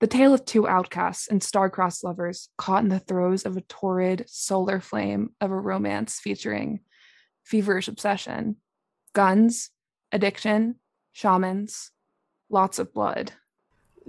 [0.00, 4.24] The tale of two outcasts and star-crossed lovers caught in the throes of a torrid
[4.28, 6.80] solar flame of a romance featuring
[7.42, 8.56] feverish obsession,
[9.12, 9.70] guns,
[10.12, 10.76] addiction,
[11.12, 11.90] shamans,
[12.48, 13.32] lots of blood.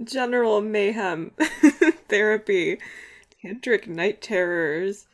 [0.02, 1.32] General mayhem,
[2.08, 2.78] therapy,
[3.42, 5.06] tantric night terrors,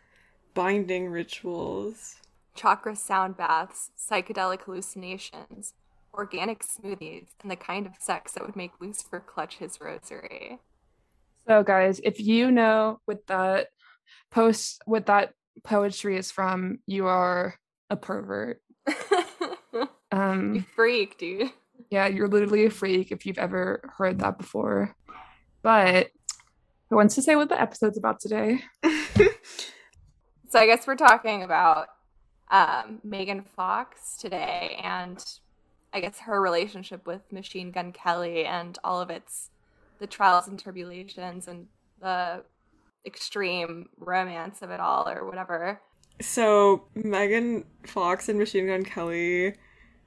[0.53, 2.17] binding rituals,
[2.55, 5.73] chakra sound baths, psychedelic hallucinations,
[6.17, 10.59] organic smoothies, and the kind of sex that would make Lucifer clutch his rosary.
[11.47, 13.69] So, guys, if you know what that
[14.31, 17.55] post, what that poetry is from, you are
[17.91, 18.61] a pervert.
[20.13, 21.51] um, you freak, dude.
[21.91, 24.97] Yeah, you're literally a freak if you've ever heard that before.
[25.63, 26.09] But
[26.91, 28.63] who wants to say what the episode's about today?
[30.49, 31.89] so I guess we're talking about
[32.51, 35.25] um, Megan Fox today and
[35.93, 39.51] I guess her relationship with Machine Gun Kelly and all of its
[39.99, 41.69] the trials and tribulations and
[42.01, 42.45] the
[43.07, 45.81] extreme romance of it all or whatever.
[46.21, 49.55] So Megan Fox and Machine Gun Kelly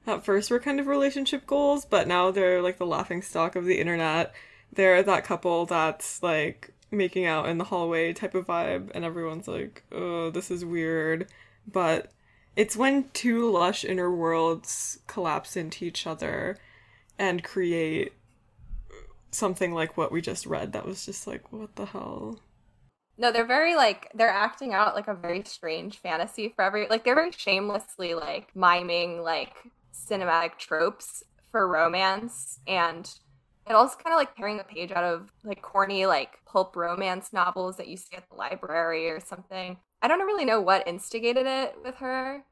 [0.06, 3.64] at first were kind of relationship goals, but now they're like the laughing stock of
[3.64, 4.32] the internet.
[4.72, 9.48] They're that couple that's like making out in the hallway type of vibe, and everyone's
[9.48, 11.28] like, oh, this is weird.
[11.70, 12.12] But
[12.56, 16.58] it's when two lush inner worlds collapse into each other
[17.18, 18.12] and create
[19.30, 22.40] something like what we just read that was just like, what the hell?
[23.16, 27.04] No, they're very like they're acting out like a very strange fantasy for every like
[27.04, 29.54] they're very shamelessly like miming like
[29.94, 33.12] cinematic tropes for romance and
[33.68, 37.32] it also kind of like tearing a page out of like corny like pulp romance
[37.32, 39.76] novels that you see at the library or something.
[40.02, 42.42] I don't really know what instigated it with her,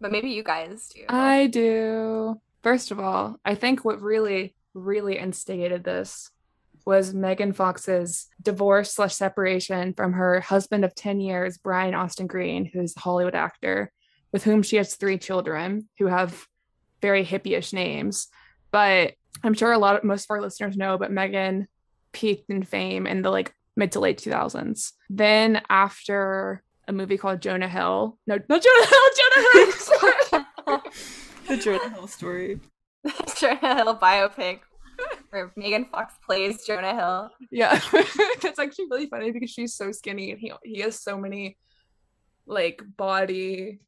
[0.00, 1.04] but maybe you guys do.
[1.08, 2.40] I do.
[2.62, 6.30] First of all, I think what really, really instigated this
[6.84, 12.64] was Megan Fox's divorce slash separation from her husband of 10 years, Brian Austin Green,
[12.64, 13.92] who's a Hollywood actor,
[14.32, 16.46] with whom she has three children who have
[17.02, 18.28] very hippie-ish names.
[18.70, 21.68] But I'm sure a lot of most of our listeners know, but Megan
[22.12, 24.92] peaked in fame in the like mid to late 2000s.
[25.10, 30.82] Then after a movie called Jonah Hill, no, not Jonah Hill, Jonah Hill.
[31.48, 32.60] the Jonah Hill story.
[33.38, 34.60] Jonah Hill biopic
[35.30, 37.30] where Megan Fox plays Jonah Hill.
[37.50, 37.78] Yeah,
[38.40, 41.58] that's actually really funny because she's so skinny and he he has so many
[42.46, 43.80] like body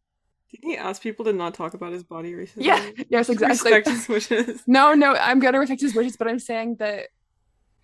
[0.51, 2.69] did he ask people to not talk about his body recently?
[2.69, 2.91] Yeah.
[3.11, 3.73] Yes, exactly.
[3.73, 4.63] Respect his wishes.
[4.67, 7.09] No, no, I'm gonna respect his wishes, but I'm saying that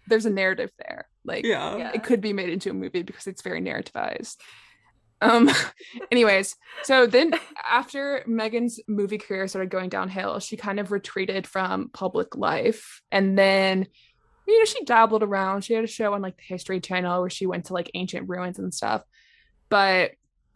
[0.09, 1.07] there's a narrative there.
[1.25, 1.77] Like, yeah.
[1.77, 1.91] yeah.
[1.95, 4.37] it could be made into a movie because it's very narrativized.
[5.25, 5.51] Um.
[6.13, 7.33] anyways, so then
[7.69, 13.39] after Megan's movie career started going downhill, she kind of retreated from public life, and
[13.39, 13.87] then
[14.47, 15.63] you know she dabbled around.
[15.65, 18.29] She had a show on like the History Channel where she went to like ancient
[18.29, 19.03] ruins and stuff,
[19.69, 20.13] but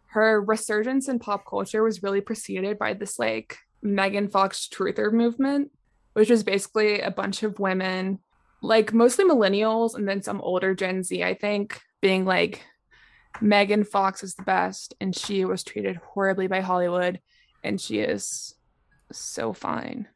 [0.08, 5.70] her resurgence in pop culture was really preceded by this like Megan Fox truther movement,
[6.14, 8.18] which was basically a bunch of women,
[8.62, 12.64] like mostly millennials and then some older Gen Z, I think, being like,
[13.40, 17.20] Megan Fox is the best and she was treated horribly by Hollywood
[17.62, 18.54] and she is
[19.12, 20.08] so fine.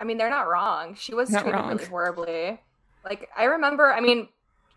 [0.00, 0.94] I mean, they're not wrong.
[0.94, 1.68] She was not treated wrong.
[1.70, 2.60] really horribly.
[3.04, 4.28] Like, I remember, I mean,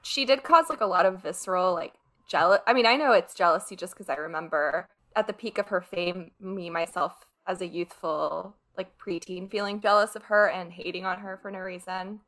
[0.01, 1.93] she did cause like a lot of visceral like
[2.27, 2.61] jealous.
[2.65, 5.81] I mean, I know it's jealousy just because I remember at the peak of her
[5.81, 7.13] fame, me myself
[7.47, 11.59] as a youthful like preteen feeling jealous of her and hating on her for no
[11.59, 12.21] reason.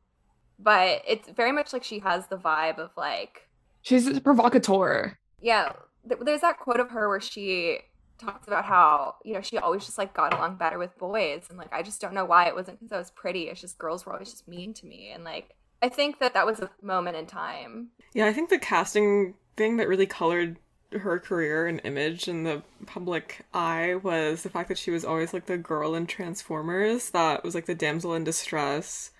[0.59, 3.47] But it's very much like she has the vibe of like
[3.81, 5.17] she's a provocateur.
[5.43, 5.73] Yeah,
[6.03, 7.79] there's that quote of her where she
[8.17, 11.57] talks about how you know she always just like got along better with boys and
[11.57, 13.43] like I just don't know why it wasn't because I was pretty.
[13.43, 16.45] It's just girls were always just mean to me and like I think that that
[16.45, 17.89] was a moment in time.
[18.13, 20.57] Yeah, I think the casting thing that really colored
[20.91, 25.33] her career and image in the public eye was the fact that she was always
[25.33, 29.11] like the girl in Transformers that was like the damsel in distress,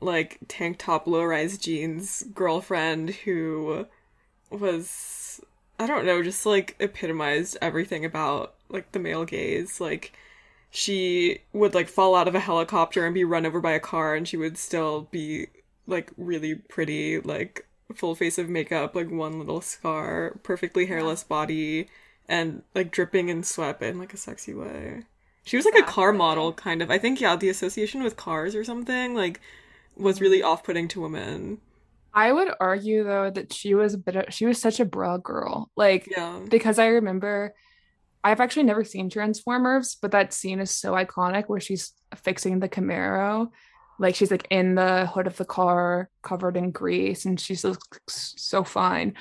[0.00, 3.86] like tank top, low rise jeans girlfriend who
[4.50, 4.88] was,
[5.80, 9.80] I don't know, just like epitomized everything about like the male gaze.
[9.80, 10.12] Like,
[10.70, 14.14] she would like fall out of a helicopter and be run over by a car
[14.14, 15.46] and she would still be
[15.86, 21.88] like really pretty, like full face of makeup, like one little scar, perfectly hairless body,
[22.28, 25.04] and like dripping in sweat in like a sexy way.
[25.44, 25.92] She was like exactly.
[25.92, 26.90] a car model, kind of.
[26.90, 29.40] I think, yeah, the association with cars or something, like,
[29.96, 30.48] was really mm-hmm.
[30.48, 31.58] off putting to women.
[32.12, 35.16] I would argue though that she was a bit of, she was such a bra
[35.16, 35.70] girl.
[35.76, 36.40] Like yeah.
[36.48, 37.54] because I remember
[38.22, 42.68] I've actually never seen Transformers, but that scene is so iconic where she's fixing the
[42.68, 43.50] Camaro
[43.98, 48.34] Like she's like in the hood of the car, covered in grease, and she's looks
[48.36, 49.14] so fine.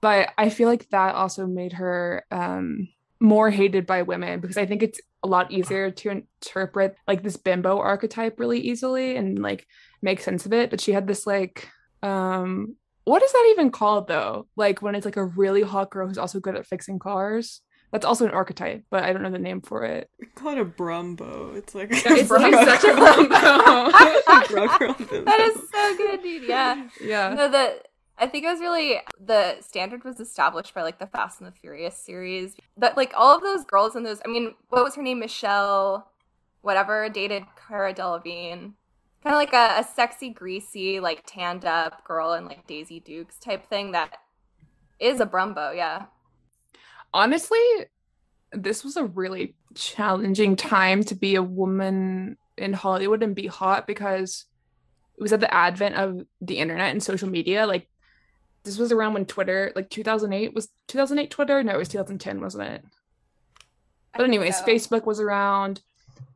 [0.00, 2.88] But I feel like that also made her um,
[3.20, 7.36] more hated by women because I think it's a lot easier to interpret like this
[7.36, 9.66] bimbo archetype really easily and like
[10.02, 10.70] make sense of it.
[10.70, 11.68] But she had this like
[12.06, 14.46] um what is that even called though?
[14.56, 17.62] Like when it's like a really hot girl who's also good at fixing cars.
[17.92, 20.10] That's also an archetype, but I don't know the name for it.
[20.18, 21.56] We call it a brumbo.
[21.56, 23.30] It's like yeah, it's like such a brumbo.
[25.24, 26.48] that is so good, dude.
[26.48, 26.88] Yeah.
[27.00, 27.32] Yeah.
[27.32, 27.80] No, the
[28.18, 31.52] I think it was really the standard was established by like the Fast and the
[31.52, 32.54] Furious series.
[32.76, 34.20] That like all of those girls in those.
[34.24, 35.20] I mean, what was her name?
[35.20, 36.10] Michelle,
[36.62, 38.72] whatever, dated Cara Delevingne.
[39.26, 43.40] Kind of like a, a sexy, greasy, like tanned up girl in like Daisy Dukes
[43.40, 43.90] type thing.
[43.90, 44.18] That
[45.00, 46.04] is a Brumbo, yeah.
[47.12, 47.58] Honestly,
[48.52, 53.88] this was a really challenging time to be a woman in Hollywood and be hot
[53.88, 54.44] because
[55.18, 57.66] it was at the advent of the internet and social media.
[57.66, 57.88] Like
[58.62, 61.64] this was around when Twitter, like 2008 was 2008 Twitter.
[61.64, 62.84] No, it was 2010, wasn't it?
[64.16, 64.64] But anyways, so.
[64.64, 65.80] Facebook was around.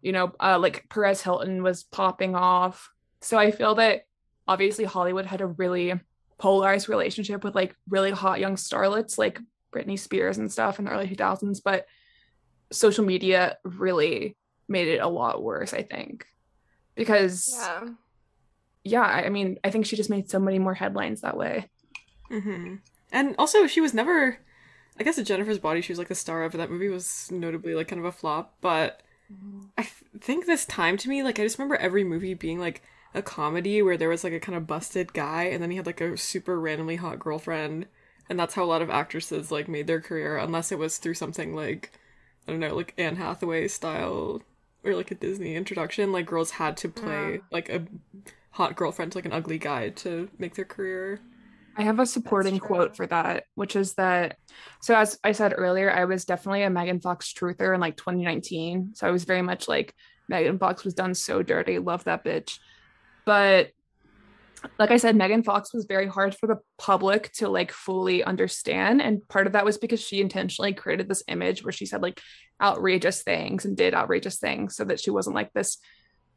[0.03, 2.91] You know, uh, like Perez Hilton was popping off.
[3.21, 4.03] So I feel that
[4.49, 5.99] obviously Hollywood had a really
[6.39, 9.39] polarized relationship with like really hot young starlets like
[9.73, 11.87] Britney Spears and stuff in the early 2000s, but
[12.73, 14.37] social media really
[14.69, 16.27] made it a lot worse, I think.
[16.95, 17.89] Because yeah.
[18.85, 21.69] yeah, I mean, I think she just made so many more headlines that way.
[22.31, 22.77] Mm-hmm.
[23.13, 24.39] And also, she was never.
[24.99, 27.75] I guess a Jennifer's Body, she was like the star of that movie, was notably
[27.75, 28.57] like kind of a flop.
[28.61, 29.03] But.
[29.79, 32.83] I th- think this time to me, like I just remember every movie being like
[33.15, 35.87] a comedy where there was like a kind of busted guy, and then he had
[35.87, 37.87] like a super randomly hot girlfriend,
[38.29, 41.15] and that's how a lot of actresses like made their career, unless it was through
[41.15, 41.93] something like
[42.47, 44.43] I don't know, like Anne Hathaway style
[44.85, 46.13] or like a Disney introduction.
[46.13, 47.39] Like girls had to play yeah.
[47.51, 47.87] like a
[48.53, 51.21] hot girlfriend to like an ugly guy to make their career.
[51.77, 54.37] I have a supporting quote for that, which is that
[54.81, 58.93] so as I said earlier, I was definitely a Megan Fox truther in like 2019.
[58.95, 59.95] So I was very much like
[60.29, 62.59] Megan Fox was done so dirty, love that bitch.
[63.25, 63.71] But
[64.79, 69.01] like I said, Megan Fox was very hard for the public to like fully understand.
[69.01, 72.21] And part of that was because she intentionally created this image where she said like
[72.61, 75.79] outrageous things and did outrageous things so that she wasn't like this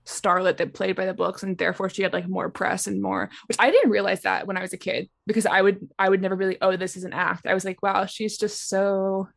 [0.06, 3.30] starlet that played by the books and therefore she had like more press and more
[3.48, 6.22] which i didn't realize that when i was a kid because i would i would
[6.22, 7.48] never really oh this is an act.
[7.48, 9.30] I was like wow she's just so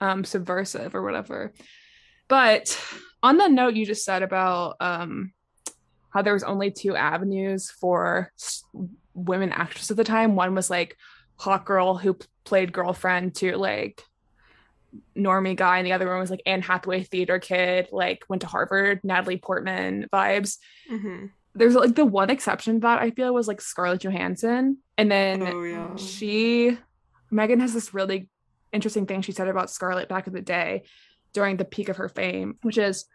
[0.00, 1.52] um subversive or whatever.
[2.28, 2.78] But
[3.22, 5.32] on the note you just said about um
[6.10, 8.32] how there was only two avenues for
[9.14, 10.36] women actresses at the time.
[10.36, 10.96] One was like
[11.36, 14.02] hot girl who played girlfriend to like
[15.16, 18.48] normie guy, and the other one was like Anne Hathaway theater kid, like went to
[18.48, 20.58] Harvard, Natalie Portman vibes.
[20.90, 21.26] Mm-hmm.
[21.54, 25.42] There's like the one exception to that I feel was like Scarlett Johansson, and then
[25.42, 25.96] oh, yeah.
[25.96, 26.78] she,
[27.30, 28.28] Megan has this really
[28.72, 30.84] interesting thing she said about Scarlett back in the day
[31.32, 33.06] during the peak of her fame, which is,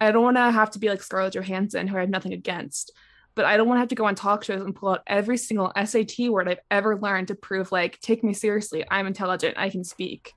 [0.00, 2.92] I don't want to have to be like Scarlett Johansson, who I have nothing against,
[3.34, 5.36] but I don't want to have to go on talk shows and pull out every
[5.36, 9.70] single SAT word I've ever learned to prove like, take me seriously, I'm intelligent, I
[9.70, 10.32] can speak.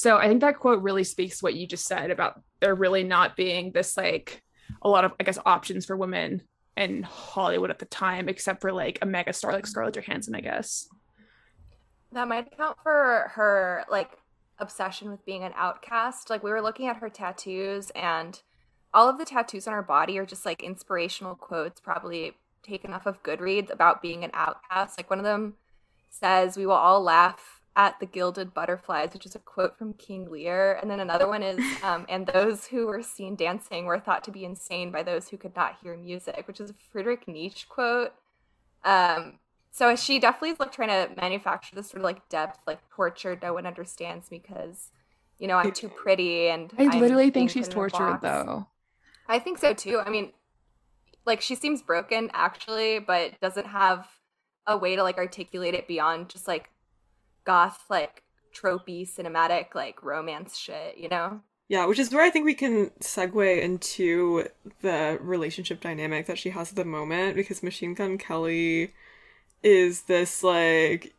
[0.00, 3.36] So I think that quote really speaks what you just said about there really not
[3.36, 4.42] being this like
[4.80, 6.40] a lot of I guess options for women
[6.74, 10.40] in Hollywood at the time, except for like a mega star like Scarlett Johansson, I
[10.40, 10.88] guess.
[12.12, 14.12] That might account for her like
[14.58, 16.30] obsession with being an outcast.
[16.30, 18.40] Like we were looking at her tattoos and
[18.94, 22.32] all of the tattoos on her body are just like inspirational quotes, probably
[22.62, 24.98] taken off of Goodreads about being an outcast.
[24.98, 25.56] Like one of them
[26.08, 30.30] says, We will all laugh at the gilded butterflies, which is a quote from King
[30.30, 30.78] Lear.
[30.80, 34.30] And then another one is, um, and those who were seen dancing were thought to
[34.30, 38.12] be insane by those who could not hear music, which is a Friedrich Nietzsche quote.
[38.84, 39.38] Um,
[39.70, 43.40] so she definitely is like trying to manufacture this sort of like depth, like tortured.
[43.42, 44.90] No one understands me because,
[45.38, 46.48] you know, I'm too pretty.
[46.48, 48.66] And I literally think she's tortured though.
[49.28, 50.00] I think so too.
[50.04, 50.32] I mean,
[51.24, 54.08] like she seems broken actually, but doesn't have
[54.66, 56.70] a way to like articulate it beyond just like
[57.44, 58.22] goth like
[58.54, 61.40] tropey cinematic like romance shit, you know?
[61.68, 64.48] Yeah, which is where I think we can segue into
[64.82, 68.92] the relationship dynamic that she has at the moment because Machine Gun Kelly
[69.62, 71.14] is this like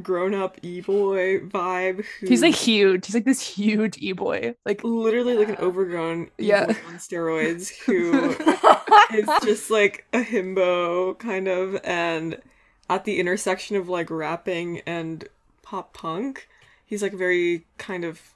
[0.00, 2.04] grown up e boy vibe.
[2.20, 2.26] Who...
[2.26, 3.06] He's like huge.
[3.06, 8.30] He's like this huge e boy, like literally like an overgrown yeah on steroids who
[9.14, 12.40] is just like a himbo kind of, and
[12.88, 15.28] at the intersection of like rapping and
[15.72, 16.48] pop punk.
[16.84, 18.34] He's like a very kind of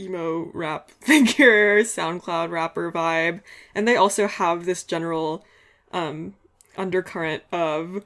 [0.00, 3.42] emo rap figure, SoundCloud rapper vibe,
[3.74, 5.44] and they also have this general
[5.92, 6.34] um
[6.78, 8.02] undercurrent of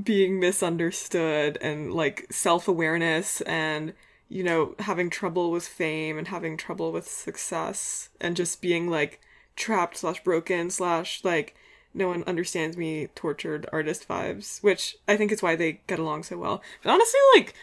[0.00, 3.94] being misunderstood and like self-awareness and
[4.28, 9.20] you know having trouble with fame and having trouble with success and just being like
[9.56, 11.54] trapped slash broken slash like
[11.94, 16.22] no one understands me tortured artist vibes which i think is why they get along
[16.22, 17.54] so well but honestly like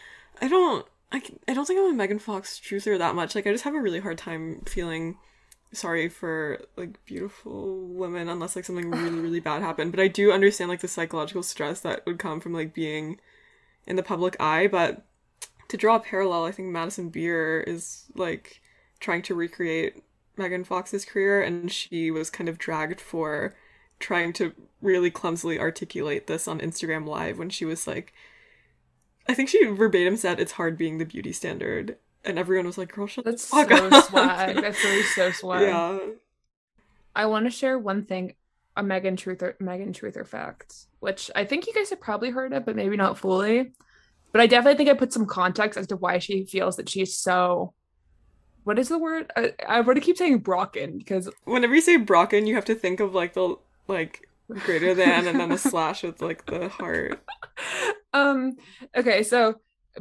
[0.41, 3.35] i don't i, I don't think i'm a megan fox truther that much.
[3.35, 5.17] Like i just have a really hard time feeling
[5.73, 9.91] sorry for like beautiful women unless like something really really bad happened.
[9.91, 13.19] But i do understand like the psychological stress that would come from like being
[13.87, 14.67] in the public eye.
[14.67, 15.05] But
[15.71, 18.61] to draw a parallel i think madison beer is like
[18.99, 20.03] trying to recreate
[20.35, 23.55] megan fox's career and she was kind of dragged for
[23.97, 28.13] trying to really clumsily articulate this on instagram live when she was like
[29.31, 32.91] i think she verbatim said it's hard being the beauty standard and everyone was like,
[32.91, 34.55] "Girl, shut That's so up." swag.
[34.61, 35.63] That's really so swag.
[35.63, 35.99] yeah.
[37.15, 38.35] I want to share one thing,
[38.77, 42.65] a Megan Truther Megan Truther fact, which I think you guys have probably heard of,
[42.65, 43.71] but maybe not fully.
[44.31, 47.17] But I definitely think I put some context as to why she feels that she's
[47.17, 47.73] so.
[48.63, 49.31] What is the word?
[49.35, 52.75] I, I want to keep saying Brocken because Whenever you say Brocken, you have to
[52.75, 53.55] think of like the
[53.87, 54.29] like
[54.65, 57.19] greater than and then the slash with like the heart.
[58.13, 58.53] um
[58.95, 59.55] okay so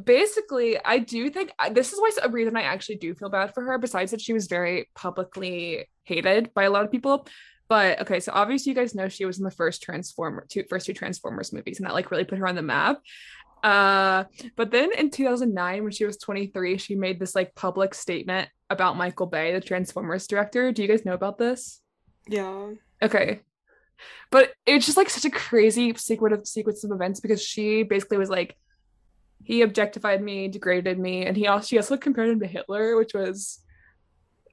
[0.04, 3.62] basically i do think this is why a reason i actually do feel bad for
[3.62, 7.26] her besides that she was very publicly hated by a lot of people
[7.68, 10.86] but okay so obviously you guys know she was in the first transformer two first
[10.86, 13.00] two transformers movies and that like really put her on the map
[13.62, 14.24] uh
[14.56, 18.96] but then in 2009 when she was 23 she made this like public statement about
[18.96, 21.80] michael bay the transformers director do you guys know about this
[22.28, 22.70] Yeah.
[23.02, 23.40] Okay.
[24.30, 28.18] But it's just like such a crazy sequence of sequence of events because she basically
[28.18, 28.56] was like,
[29.42, 33.14] he objectified me, degraded me, and he also she also compared him to Hitler, which
[33.14, 33.60] was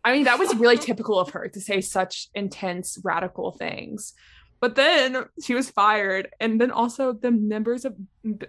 [0.03, 4.13] I mean, that was really typical of her to say such intense radical things.
[4.59, 7.95] But then she was fired, and then also the members of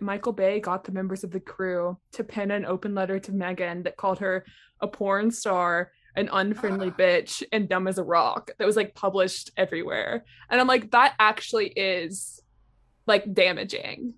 [0.01, 3.83] Michael Bay got the members of the crew to pen an open letter to Megan
[3.83, 4.47] that called her
[4.81, 8.51] a porn star, an unfriendly bitch, and dumb as a rock.
[8.59, 12.43] That was like published everywhere, and I'm like, that actually is
[13.07, 14.15] like damaging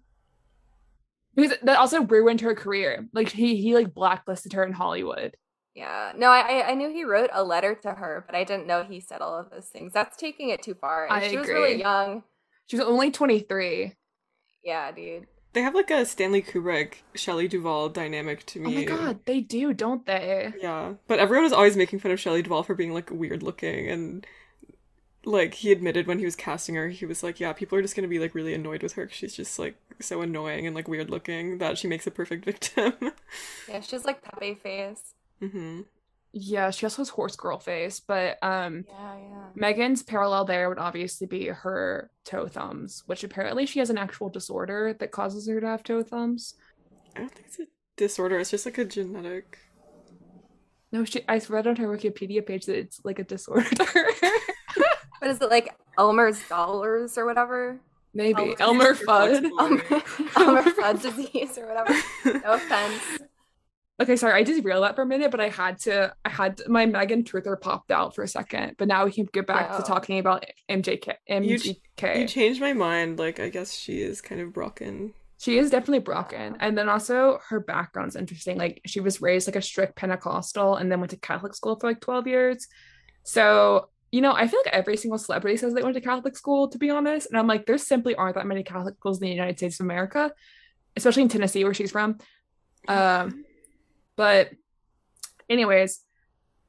[1.37, 3.07] because that also ruined her career.
[3.13, 5.37] Like he he like blacklisted her in Hollywood.
[5.75, 6.13] Yeah.
[6.17, 9.01] No, I I knew he wrote a letter to her, but I didn't know he
[9.01, 9.93] said all of those things.
[9.93, 11.07] That's taking it too far.
[11.07, 11.83] And I she was really agree.
[11.83, 12.23] young.
[12.67, 13.95] She was only 23.
[14.65, 15.27] Yeah, dude.
[15.53, 18.67] They have like a Stanley Kubrick, Shelley Duvall dynamic to me.
[18.67, 20.53] Oh my god, they do, don't they?
[20.61, 20.95] Yeah.
[21.09, 24.27] But everyone was always making fun of Shelley Duvall for being like weird looking and
[25.25, 27.95] like he admitted when he was casting her, he was like, "Yeah, people are just
[27.95, 30.89] gonna be like really annoyed with her because she's just like so annoying and like
[30.89, 32.95] weird looking that she makes a perfect victim."
[33.69, 35.15] Yeah, she's like Pepe face.
[35.41, 35.83] hmm
[36.33, 39.45] Yeah, she also has horse girl face, but um Yeah, yeah.
[39.55, 44.29] Megan's parallel there would obviously be her toe thumbs, which apparently she has an actual
[44.29, 46.55] disorder that causes her to have toe thumbs.
[47.17, 47.65] I don't think it's a
[47.97, 48.39] disorder.
[48.39, 49.59] It's just like a genetic.
[50.93, 53.67] No, she I read on her Wikipedia page that it's like a disorder.
[55.19, 57.81] What is it like Elmer's dollars or whatever?
[58.15, 59.45] Maybe Elmer you're Fudd.
[59.59, 59.83] Elmer,
[60.37, 61.95] Elmer Fudd disease or whatever.
[62.25, 63.03] No offense.
[64.01, 66.15] Okay, sorry, I did reel that for a minute, but I had to.
[66.25, 69.27] I had to, my Megan Truther popped out for a second, but now we can
[69.31, 71.17] get back to talking about MJK.
[71.29, 72.21] You MGK.
[72.21, 73.19] You changed my mind.
[73.19, 75.13] Like I guess she is kind of broken.
[75.39, 78.57] she is definitely broken, and then also her background's interesting.
[78.57, 81.87] Like she was raised like a strict Pentecostal, and then went to Catholic school for
[81.87, 82.69] like twelve years.
[83.25, 86.69] So you know, I feel like every single celebrity says they went to Catholic school.
[86.69, 89.35] To be honest, and I'm like, there simply aren't that many Catholic schools in the
[89.35, 90.33] United States of America,
[90.97, 92.17] especially in Tennessee where she's from.
[92.89, 93.45] Um,
[94.21, 94.51] but
[95.49, 96.01] anyways,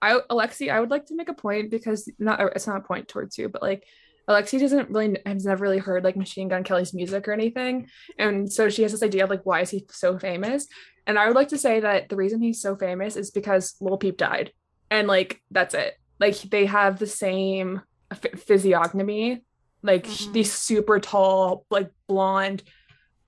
[0.02, 3.10] I Alexi, I would like to make a point because not it's not a point
[3.10, 3.84] towards you, but like
[4.30, 8.52] Alexi doesn't really has never really heard like Machine Gun Kelly's music or anything, and
[8.52, 10.68] so she has this idea of like why is he so famous?
[11.06, 13.98] And I would like to say that the reason he's so famous is because Lil
[13.98, 14.54] Peep died,
[14.90, 15.96] and like that's it.
[16.20, 17.82] Like they have the same
[18.22, 19.44] ph- physiognomy,
[19.84, 20.32] like Mhm.
[20.34, 22.64] these super tall, like blonde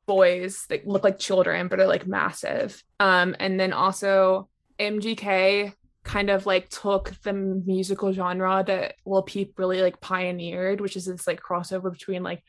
[0.05, 2.83] boys that look like children but are like massive.
[3.00, 9.57] Um, and then also MGK kind of like took the musical genre that Lil Peep
[9.57, 12.43] really like pioneered, which is this like crossover between like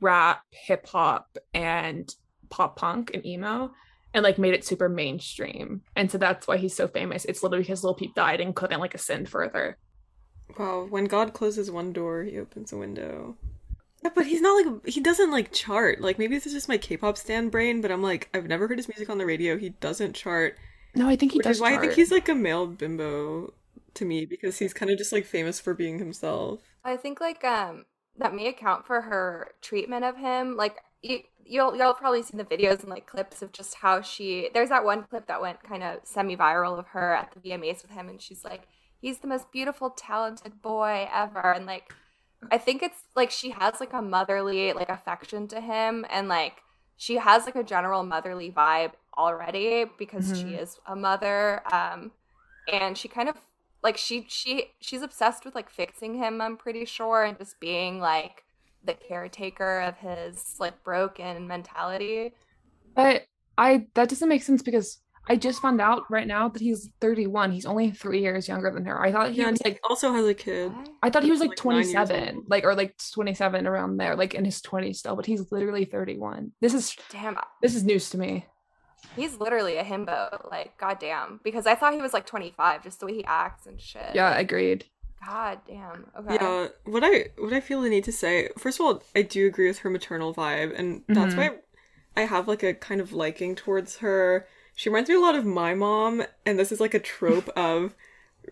[0.00, 2.12] rap, hip hop, and
[2.50, 3.72] pop punk and emo,
[4.12, 5.82] and like made it super mainstream.
[5.96, 7.24] And so that's why he's so famous.
[7.24, 9.76] It's literally because Lil Peep died and couldn't like ascend further.
[10.58, 13.36] Wow, when God closes one door, he opens a window.
[14.04, 16.00] Yeah, but he's not like he doesn't like chart.
[16.00, 18.78] Like maybe this is just my K-pop stan brain, but I'm like I've never heard
[18.78, 19.56] his music on the radio.
[19.56, 20.58] He doesn't chart.
[20.94, 21.56] No, I think he Which does.
[21.56, 23.52] is why I think he's like a male bimbo
[23.94, 26.60] to me because he's kind of just like famous for being himself.
[26.84, 27.86] I think like um
[28.18, 30.56] that may account for her treatment of him.
[30.56, 34.50] Like you, you'll you'll probably seen the videos and like clips of just how she.
[34.52, 37.90] There's that one clip that went kind of semi-viral of her at the VMAs with
[37.90, 38.68] him, and she's like,
[39.00, 41.92] "He's the most beautiful, talented boy ever," and like.
[42.50, 46.62] I think it's like she has like a motherly like affection to him and like
[46.96, 50.54] she has like a general motherly vibe already because she Mhm.
[50.54, 52.12] is a mother um
[52.72, 53.36] and she kind of
[53.82, 58.00] like she she she's obsessed with like fixing him i'm pretty sure and just being
[58.00, 58.44] like
[58.84, 62.32] the caretaker of his like broken mentality
[62.94, 66.90] But I that doesn't make sense because I just found out right now that he's
[67.00, 67.52] 31.
[67.52, 69.00] He's only three years younger than her.
[69.00, 70.72] I thought he Yeah, was like also has a kid.
[71.02, 74.44] I thought he was like like 27, like or like 27 around there, like in
[74.44, 76.52] his 20s still, but he's literally 31.
[76.60, 78.46] This is damn this is news to me.
[79.16, 83.06] he's literally a himbo like goddamn because i thought he was like 25 just the
[83.06, 84.86] way he acts and shit Yeah, agreed.
[85.24, 88.86] god damn okay Yeah, what I what I feel the need to say, first of
[88.86, 91.36] all, I do agree with her maternal vibe, and that's Mhm.
[91.36, 91.58] why
[92.16, 94.46] I have like a kind of liking towards her.
[94.74, 97.94] She reminds me a lot of my mom, and this is like a trope of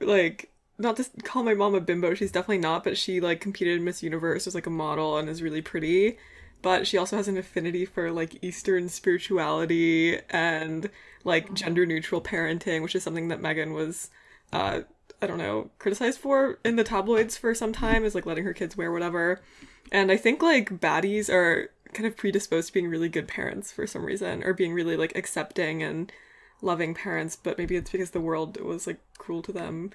[0.01, 3.79] like not to call my mom a bimbo, she's definitely not, but she like competed
[3.79, 6.19] in Miss Universe as like a model and is really pretty.
[6.61, 10.91] But she also has an affinity for like Eastern spirituality and
[11.25, 14.11] like gender neutral parenting, which is something that Megan was
[14.53, 14.81] uh
[15.21, 18.53] I don't know, criticized for in the tabloids for some time is like letting her
[18.53, 19.41] kids wear whatever.
[19.93, 23.87] And I think like baddies are kind of predisposed to being really good parents for
[23.87, 26.13] some reason or being really like accepting and
[26.61, 29.91] loving parents, but maybe it's because the world was like cruel to them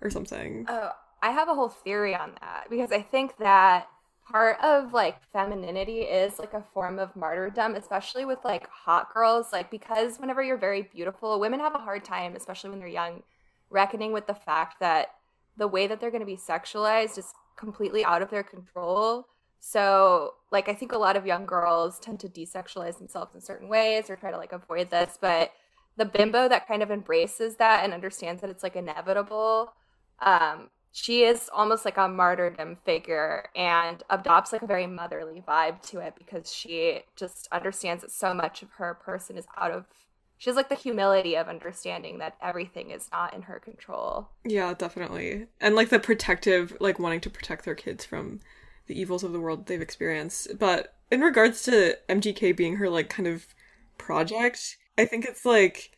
[0.00, 0.66] or something.
[0.68, 0.90] Oh,
[1.22, 3.88] I have a whole theory on that because I think that
[4.30, 9.52] part of like femininity is like a form of martyrdom, especially with like hot girls.
[9.52, 13.22] Like, because whenever you're very beautiful, women have a hard time, especially when they're young,
[13.70, 15.14] reckoning with the fact that
[15.56, 19.26] the way that they're going to be sexualized is completely out of their control.
[19.60, 23.68] So, like, I think a lot of young girls tend to desexualize themselves in certain
[23.68, 25.18] ways or try to like avoid this.
[25.20, 25.52] But
[25.96, 29.72] the bimbo that kind of embraces that and understands that it's like inevitable
[30.20, 35.80] um she is almost like a martyrdom figure and adopts like a very motherly vibe
[35.82, 39.84] to it because she just understands that so much of her person is out of
[40.38, 44.72] she has like the humility of understanding that everything is not in her control Yeah,
[44.74, 45.46] definitely.
[45.60, 48.40] And like the protective, like wanting to protect their kids from
[48.90, 50.58] the evils of the world they've experienced.
[50.58, 53.46] But in regards to MGK being her like kind of
[53.98, 55.92] project, I think it's like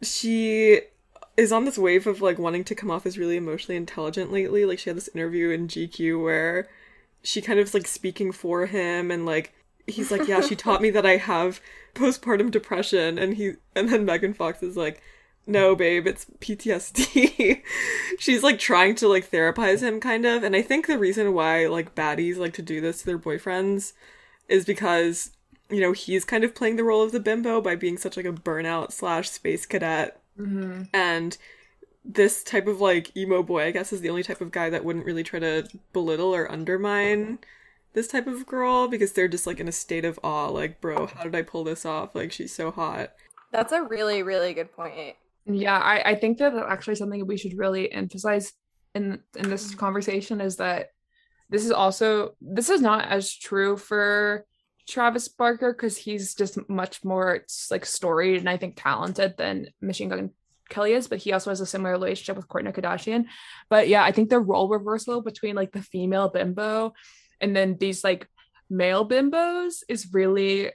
[0.00, 0.80] she
[1.36, 4.64] is on this wave of like wanting to come off as really emotionally intelligent lately.
[4.64, 6.68] Like she had this interview in GQ where
[7.24, 9.52] she kind of is like speaking for him and like
[9.88, 11.60] he's like, Yeah, she taught me that I have
[11.94, 15.02] postpartum depression and he and then Megan Fox is like
[15.46, 17.62] no babe it's ptsd
[18.18, 21.66] she's like trying to like therapize him kind of and i think the reason why
[21.66, 23.92] like baddies like to do this to their boyfriends
[24.48, 25.32] is because
[25.70, 28.26] you know he's kind of playing the role of the bimbo by being such like
[28.26, 30.20] a burnout slash space cadet.
[30.38, 30.84] Mm-hmm.
[30.94, 31.36] and
[32.02, 34.84] this type of like emo boy i guess is the only type of guy that
[34.84, 37.38] wouldn't really try to belittle or undermine
[37.92, 41.06] this type of girl because they're just like in a state of awe like bro
[41.06, 42.14] how did i pull this off?
[42.14, 43.12] Like she's so hot.
[43.50, 45.16] That's a really really good point
[45.54, 48.52] Yeah, I, I think that actually something we should really emphasize
[48.94, 49.78] in in this mm.
[49.78, 50.88] conversation is that
[51.48, 54.44] this is also this is not as true for
[54.88, 60.08] Travis Barker because he's just much more like storied and I think talented than Machine
[60.08, 60.30] Gun
[60.68, 63.26] Kelly is, but he also has a similar relationship with Kourtney Kardashian.
[63.68, 66.94] But yeah, I think the role reversal between like the female bimbo
[67.40, 68.28] and then these like
[68.68, 70.70] male bimbos is really,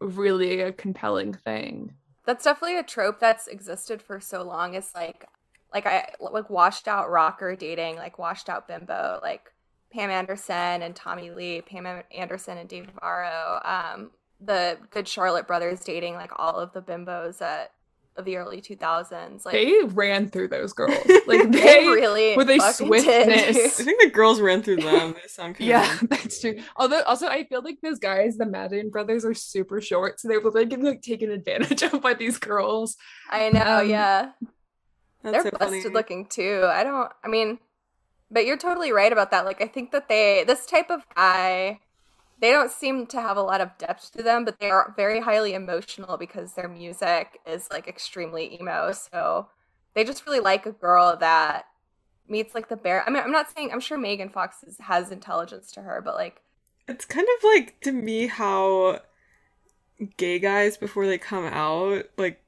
[0.00, 1.94] really a compelling thing.
[2.26, 4.74] That's definitely a trope that's existed for so long.
[4.74, 5.26] It's like
[5.72, 9.52] like i like washed out rocker dating like washed out bimbo like
[9.92, 14.10] pam anderson and tommy lee pam anderson and dave navarro um
[14.40, 17.72] the good charlotte brothers dating like all of the bimbos at
[18.16, 20.96] of the early 2000s like they ran through those girls.
[21.26, 23.02] Like they they, really with a fucking did.
[23.04, 23.80] swiftness.
[23.80, 25.14] I think the girls ran through them.
[25.14, 26.56] They sound kind yeah, of that's true.
[26.76, 30.38] Although also I feel like those guys, the Madden brothers, are super short, so they
[30.38, 32.96] were like getting like taken advantage of by these girls.
[33.30, 34.30] i know Um, yeah
[35.22, 35.94] That's they're so busted funny.
[35.94, 36.64] looking too.
[36.70, 37.10] I don't.
[37.24, 37.58] I mean,
[38.30, 39.44] but you're totally right about that.
[39.44, 41.80] Like, I think that they this type of guy,
[42.40, 45.20] they don't seem to have a lot of depth to them, but they are very
[45.20, 48.92] highly emotional because their music is like extremely emo.
[48.92, 49.48] So
[49.94, 51.66] they just really like a girl that
[52.28, 53.04] meets like the bear.
[53.06, 56.14] I mean, I'm not saying I'm sure Megan Fox is, has intelligence to her, but
[56.14, 56.42] like,
[56.88, 59.00] It's kind of like to me how
[60.18, 62.42] gay guys before they come out like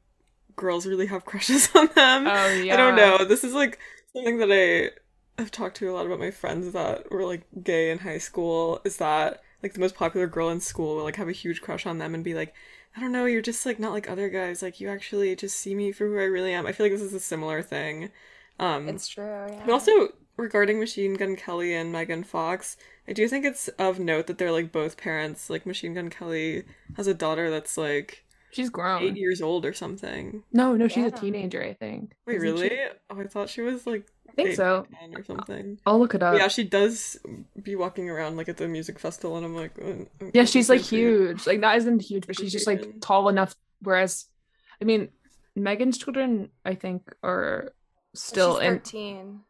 [0.56, 2.26] girls really have crushes on them.
[2.26, 2.74] Oh yeah.
[2.74, 3.24] I don't know.
[3.24, 3.78] This is like
[4.12, 7.90] something that I have talked to a lot about my friends that were like gay
[7.90, 8.82] in high school.
[8.84, 11.86] Is that like the most popular girl in school will like have a huge crush
[11.86, 12.54] on them and be like,
[12.96, 14.62] I don't know, you're just like not like other guys.
[14.62, 16.66] Like you actually just see me for who I really am.
[16.66, 18.10] I feel like this is a similar thing.
[18.58, 19.24] Um, It's true.
[19.24, 19.62] Yeah.
[19.66, 24.26] but also regarding Machine Gun Kelly and Megan Fox, I do think it's of note
[24.26, 25.48] that they're like both parents.
[25.50, 26.64] Like Machine Gun Kelly
[26.96, 28.24] has a daughter that's like
[28.58, 29.02] She's grown.
[29.04, 30.42] eight years old or something.
[30.52, 32.14] No, no, she's a teenager, I think.
[32.26, 32.62] Wait, Isn't she?
[32.64, 32.78] really?
[33.08, 34.80] Oh, I thought she was like I think eight so.
[34.80, 35.78] or ten or something.
[35.86, 36.34] I'll look it up.
[36.34, 37.16] But yeah, she does
[37.62, 40.68] be walking around like at the music festival, and I'm like, uh, uh, Yeah, she's
[40.68, 41.46] like huge.
[41.46, 43.54] Like not isn't huge, but she's just like tall enough.
[43.80, 44.26] Whereas,
[44.82, 45.08] I mean,
[45.54, 47.72] Megan's children, I think, are
[48.14, 48.74] still She's in.
[48.74, 49.40] thirteen.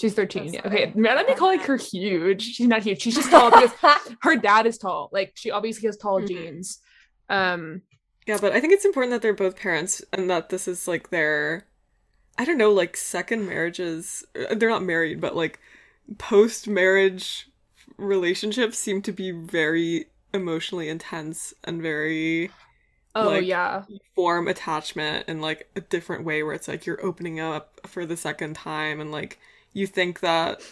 [0.00, 0.52] She's thirteen.
[0.52, 0.60] Yeah.
[0.66, 1.16] Okay, right.
[1.16, 2.42] let me call like her huge.
[2.42, 3.00] She's not huge.
[3.00, 3.72] She's just tall because
[4.22, 5.08] her dad is tall.
[5.12, 6.28] Like she obviously has tall Mhm.
[6.28, 6.80] genes.
[7.30, 7.82] Um,
[8.28, 11.10] Yeah, but I think it's important that they're both parents and that this is like
[11.10, 11.66] their
[12.38, 14.24] I don't know, like second marriages.
[14.36, 15.60] uh, They're not married, but like
[16.18, 17.48] post marriage
[17.98, 22.50] relationships seem to be very emotionally intense and very
[23.14, 27.40] oh Like- yeah, form attachment in like a different way where it's like you're opening
[27.40, 29.38] up for the second time and like
[29.74, 30.62] you think that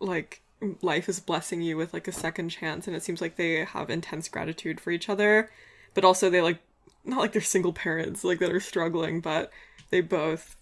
[0.00, 0.42] like
[0.82, 3.90] life is blessing you with like a second chance and it seems like they have
[3.90, 5.50] intense gratitude for each other
[5.94, 6.58] but also they like
[7.04, 9.50] not like they're single parents like that are struggling but
[9.90, 10.56] they both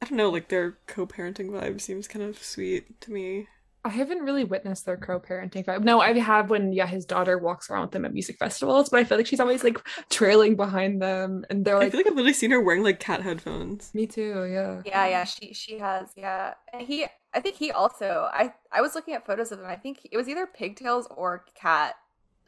[0.00, 3.48] I don't know like their co-parenting vibe seems kind of sweet to me
[3.84, 5.82] I haven't really witnessed their co-parenting vibe.
[5.82, 9.00] No, I have when yeah, his daughter walks around with them at music festivals, but
[9.00, 9.76] I feel like she's always like
[10.08, 11.88] trailing behind them, and they're like.
[11.88, 15.06] I feel like I've literally seen her wearing like cat headphones "Me too, yeah." Yeah,
[15.08, 16.54] yeah, she she has, yeah.
[16.72, 19.68] And he I think he also I I was looking at photos of them.
[19.68, 21.96] I think it was either pigtails or cat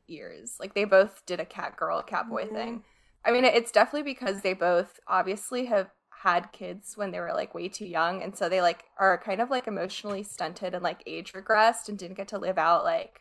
[0.09, 0.57] ears.
[0.61, 2.53] Like they both did a cat girl, cat boy Mhm.
[2.53, 2.85] thing.
[3.25, 7.55] I mean, it's definitely because they both obviously have had kids when they were like
[7.55, 11.03] way too young and so they like are kind of like emotionally stunted and like
[11.07, 13.21] age regressed and didn't get to live out like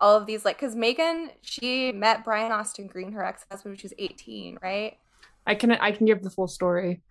[0.00, 3.84] all of these like cuz Megan she met Brian Austin Green her ex-husband when she
[3.86, 4.96] was 18, right?
[5.46, 7.02] I can I can give the full story.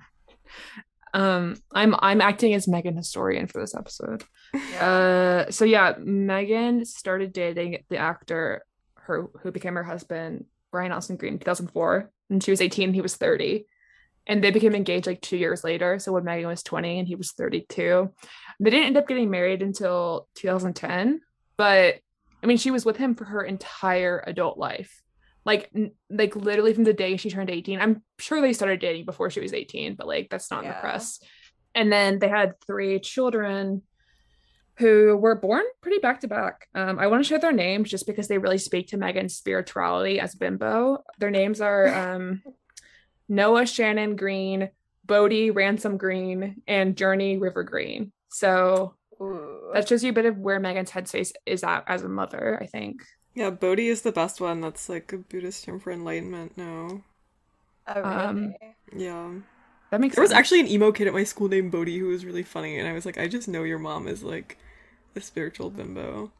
[1.14, 4.24] Um, I'm I'm acting as Megan historian for this episode.
[4.80, 8.64] Uh, so yeah, Megan started dating the actor
[9.10, 12.94] her who became her husband, Brian Austin Green, in 2004, and she was 18.
[12.94, 13.66] He was 30,
[14.28, 16.00] and they became engaged like two years later.
[16.00, 18.10] So when Megan was 20 and he was 32,
[18.60, 21.22] they didn't end up getting married until 2010.
[21.58, 21.96] But
[22.42, 25.02] I mean, she was with him for her entire adult life
[25.46, 25.72] like
[26.10, 29.40] like literally from the day she turned 18 i'm sure they started dating before she
[29.40, 31.20] was 18 but like that's not in the press
[31.74, 33.82] and then they had three children
[34.80, 36.68] who were born pretty back to back.
[36.74, 40.20] Um, i want to share their names just because they really speak to megan's spirituality
[40.20, 41.04] as a bimbo.
[41.20, 42.42] Their names are um,
[43.28, 44.70] noah shannon green
[45.06, 48.12] bodhi ransom green and journey river green.
[48.30, 49.72] So Ooh.
[49.74, 52.66] that shows you a bit of where megan's headspace is at as a mother i
[52.66, 53.02] think.
[53.34, 54.62] Yeah Bodhi is the best one.
[54.62, 57.04] That's like a Buddhist term for enlightenment no
[57.88, 58.26] Oh, really?
[58.26, 58.54] um,
[58.96, 59.32] yeah.
[59.92, 62.26] that makes There was actually an emo kid at my school named Bodhi who was
[62.26, 64.58] really funny, and I was like, I just know your mom is like
[65.16, 66.32] a spiritual bimbo.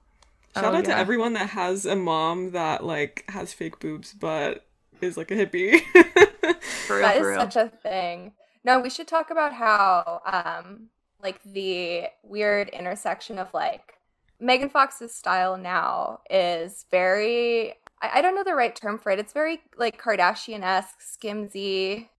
[0.54, 4.66] Shout Oh, out to everyone that has a mom that like has fake boobs but
[5.02, 5.82] is like a hippie.
[6.88, 7.40] For real, That for is real.
[7.40, 8.34] such a thing.
[8.64, 10.90] No, we should talk about how um
[11.22, 13.94] like the weird intersection of like
[14.40, 19.20] Megan Fox's style now is very I, I don't know the right term for it.
[19.20, 22.10] It's very like Kardashian-esque, skimsy.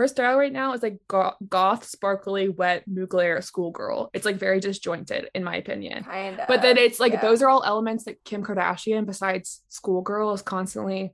[0.00, 4.10] Her style right now is like goth, sparkly, wet, Mugler schoolgirl.
[4.14, 6.04] It's like very disjointed, in my opinion.
[6.04, 6.48] Kind of.
[6.48, 7.20] But then it's like yeah.
[7.20, 11.12] those are all elements that Kim Kardashian, besides schoolgirl, is constantly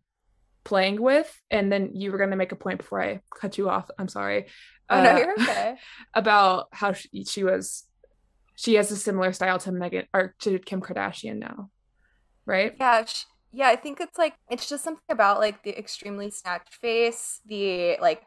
[0.63, 1.37] playing with.
[1.51, 3.91] And then you were gonna make a point before I cut you off.
[3.99, 4.47] I'm sorry.
[4.89, 5.77] Oh no, uh, you're okay.
[6.15, 7.85] about how she, she was,
[8.55, 11.71] she has a similar style to Megan or to Kim Kardashian now,
[12.45, 12.73] right?
[12.79, 16.75] Yeah, sh- yeah, I think it's like it's just something about like the extremely snatched
[16.75, 18.23] face, the like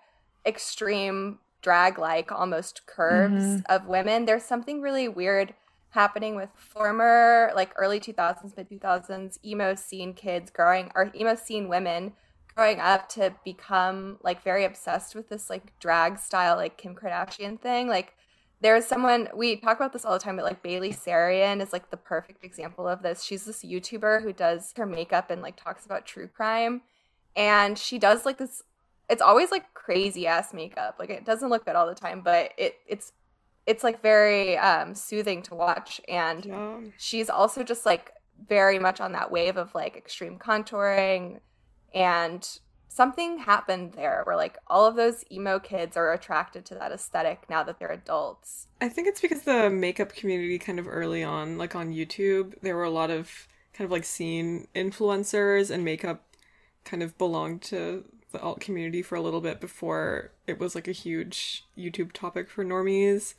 [0.46, 3.64] extreme drag like almost curves Mhm.
[3.70, 4.26] of women.
[4.26, 5.54] There's something really weird
[5.92, 11.68] happening with former like early 2000s, mid 2000s emo scene kids growing or emo scene
[11.68, 12.14] women
[12.56, 17.60] growing up to become like very obsessed with this like drag style like Kim Kardashian
[17.60, 17.88] thing.
[17.88, 18.14] Like
[18.62, 21.90] there's someone we talk about this all the time, but like Bailey Sarian is like
[21.90, 23.24] the perfect example of this.
[23.24, 26.82] She's this YouTuber who does her makeup and like talks about true crime.
[27.36, 28.62] And she does like this
[29.10, 30.96] it's always like crazy ass makeup.
[31.00, 33.12] Like it doesn't look good all the time, but it it's
[33.66, 36.80] it's like very um soothing to watch and yeah.
[36.98, 38.12] she's also just like
[38.48, 41.40] very much on that wave of like extreme contouring
[41.94, 46.92] and something happened there where like all of those emo kids are attracted to that
[46.92, 48.68] aesthetic now that they're adults.
[48.82, 52.76] I think it's because the makeup community kind of early on, like on YouTube, there
[52.76, 56.24] were a lot of kind of like scene influencers and makeup
[56.84, 60.88] kind of belonged to the alt community for a little bit before it was like
[60.88, 63.34] a huge YouTube topic for normies.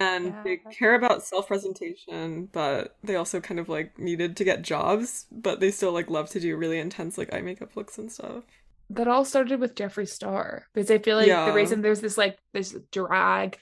[0.00, 0.42] And Yeah.
[0.42, 5.26] they care about self presentation, but they also kind of like needed to get jobs,
[5.30, 8.44] but they still like love to do really intense like eye makeup looks and stuff.
[8.90, 11.46] that all started with Jeffree Star because I feel like Yeah.
[11.46, 13.56] the reason there's this like this drag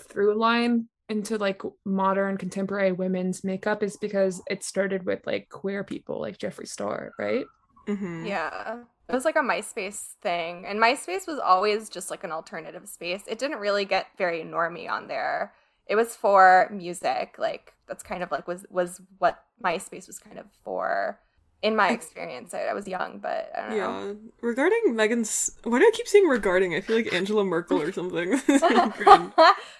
[0.00, 5.84] through line into like modern contemporary women's makeup is because it started with like queer
[5.84, 7.44] people like Jeffree Star, right?
[7.88, 8.24] Mm-hmm.
[8.26, 8.84] Yeah.
[9.08, 10.64] It was like a MySpace thing.
[10.66, 13.22] And MySpace was always just like an alternative space.
[13.26, 15.52] It didn't really get very normy on there.
[15.86, 17.34] It was for music.
[17.38, 21.18] Like that's kind of like was was what MySpace was kind of for
[21.62, 22.54] in my experience.
[22.54, 24.06] I, I was young, but I don't know.
[24.08, 24.12] Yeah.
[24.40, 26.74] Regarding Megan's why do I keep saying regarding?
[26.74, 28.30] I feel like Angela Merkel or something.
[28.48, 29.32] We're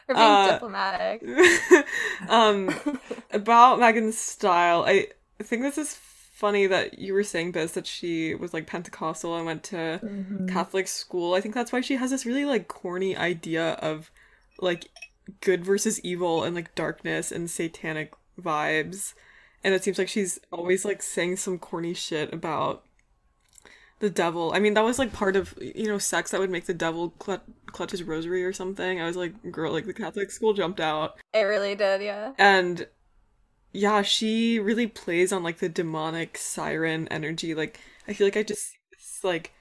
[0.09, 1.25] being Uh, diplomatic.
[2.29, 2.75] um
[3.33, 5.09] about Megan's style, I
[5.43, 5.95] think this is
[6.43, 10.49] funny that you were saying Biz that she was like Pentecostal and went to mm-hmm.
[10.49, 11.35] Catholic school.
[11.35, 14.11] I think that's why she has this really like corny idea of
[14.61, 14.89] like
[15.41, 19.15] good versus evil and like darkness and satanic vibes.
[19.63, 22.83] And it seems like she's always like saying some corny shit about
[24.01, 24.51] the devil.
[24.53, 27.11] I mean, that was like part of you know sex that would make the devil
[27.21, 29.01] clut- clutch his rosary or something.
[29.01, 32.33] I was like, girl, like the Catholic school jumped out, It really did, yeah.
[32.37, 32.89] and
[33.73, 37.55] yeah, she really plays on like the demonic siren energy.
[37.55, 39.53] Like, I feel like I just this like.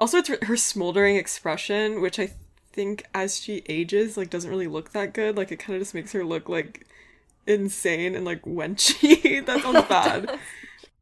[0.00, 2.32] Also, it's her smoldering expression, which I
[2.72, 5.36] think as she ages, like doesn't really look that good.
[5.36, 6.86] Like, it kind of just makes her look like
[7.46, 9.44] insane and like wenchy.
[9.46, 10.38] that sounds bad.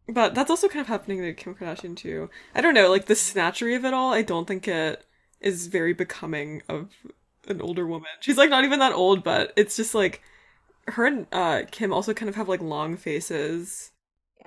[0.08, 2.30] But that's also kind of happening to Kim Kardashian too.
[2.54, 5.04] I don't know, like the snatchery of it all, I don't think it
[5.40, 6.90] is very becoming of
[7.48, 8.08] an older woman.
[8.20, 10.22] She's like not even that old, but it's just like
[10.88, 13.90] her and uh Kim also kind of have like long faces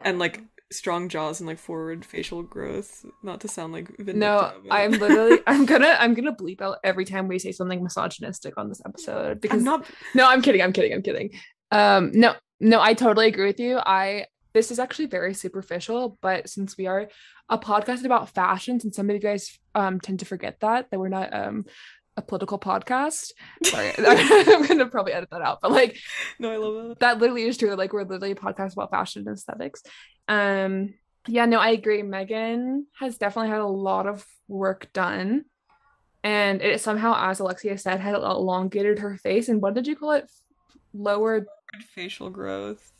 [0.04, 3.06] and like strong jaws and like forward facial growth.
[3.24, 4.16] Not to sound like vindictive.
[4.18, 7.84] No, but- I'm literally I'm gonna I'm gonna bleep out every time we say something
[7.84, 11.32] misogynistic on this episode because I'm not no, I'm kidding, I'm kidding, I'm kidding.
[11.72, 13.78] Um no, no, I totally agree with you.
[13.78, 17.08] I this is actually very superficial, but since we are
[17.50, 21.00] a podcast about fashion, and some of you guys um tend to forget that that
[21.00, 21.66] we're not um
[22.18, 23.32] a political podcast.
[23.64, 25.98] Sorry, I'm gonna probably edit that out, but like
[26.40, 27.00] no, I love it.
[27.00, 27.76] that literally is true.
[27.76, 29.84] Like we're literally a podcast about fashion and aesthetics.
[30.28, 30.94] Um,
[31.28, 32.04] yeah, no, I agree.
[32.04, 35.46] Megan has definitely had a lot of work done,
[36.24, 39.50] and it somehow, as Alexia said, had elongated her face.
[39.50, 40.30] And what did you call it?
[40.94, 41.46] Lowered.
[41.94, 42.92] Facial growth.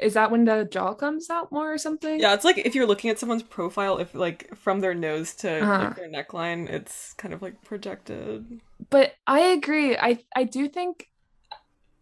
[0.00, 2.18] Is that when the jaw comes out more or something?
[2.20, 5.60] Yeah, it's like if you're looking at someone's profile, if like from their nose to
[5.62, 5.84] Uh-huh.
[5.88, 8.60] like, their neckline, it's kind of like projected.
[8.88, 9.96] but I agree.
[9.96, 11.06] I I do think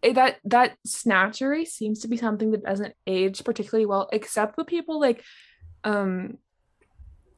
[0.01, 4.97] that that snatchery seems to be something that doesn't age particularly well, except with people
[4.97, 5.23] like,
[5.83, 6.37] um,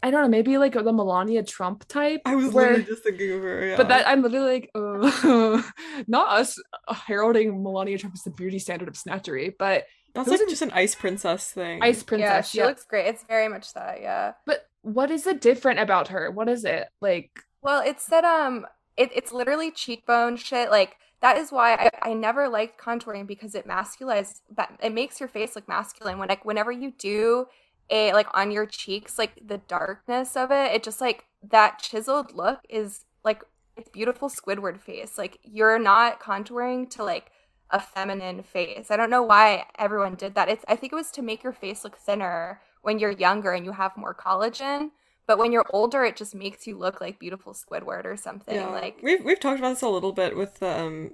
[0.03, 2.21] I don't know, maybe like the Melania Trump type.
[2.25, 3.65] I was where- literally just thinking of her.
[3.67, 3.77] Yeah.
[3.77, 5.61] But that I'm literally like, uh,
[6.07, 10.49] not us heralding Melania Trump as the beauty standard of snatchery, but that's those like
[10.49, 11.81] just an ice princess thing.
[11.81, 12.27] Ice Princess.
[12.27, 12.65] yeah, she yeah.
[12.65, 13.07] looks great.
[13.07, 14.33] It's very much that, yeah.
[14.45, 16.29] But what is it different about her?
[16.31, 17.45] What is it like?
[17.61, 18.65] Well, it's that um
[18.97, 20.69] it, it's literally cheekbone shit.
[20.69, 25.19] Like that is why I, I never liked contouring because it masculizes that it makes
[25.19, 26.17] your face look masculine.
[26.17, 27.47] When like whenever you do
[27.89, 32.33] a like on your cheeks, like the darkness of it, it just like that chiseled
[32.33, 33.43] look is like
[33.77, 35.17] it's beautiful Squidward face.
[35.17, 37.31] Like you're not contouring to like
[37.71, 38.91] a feminine face.
[38.91, 40.49] I don't know why everyone did that.
[40.49, 43.65] It's I think it was to make your face look thinner when you're younger and
[43.65, 44.91] you have more collagen.
[45.27, 48.55] But when you're older, it just makes you look like beautiful Squidward or something.
[48.55, 51.11] yeah, Like we've we've talked about this a little bit with the um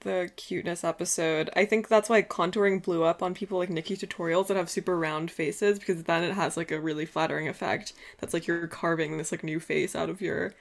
[0.00, 1.50] the cuteness episode.
[1.56, 4.96] I think that's why contouring blew up on people like Nikkie tutorials that have super
[4.98, 7.92] round faces because then it has like a really flattering effect.
[8.18, 10.54] That's like you're carving this like new face out of your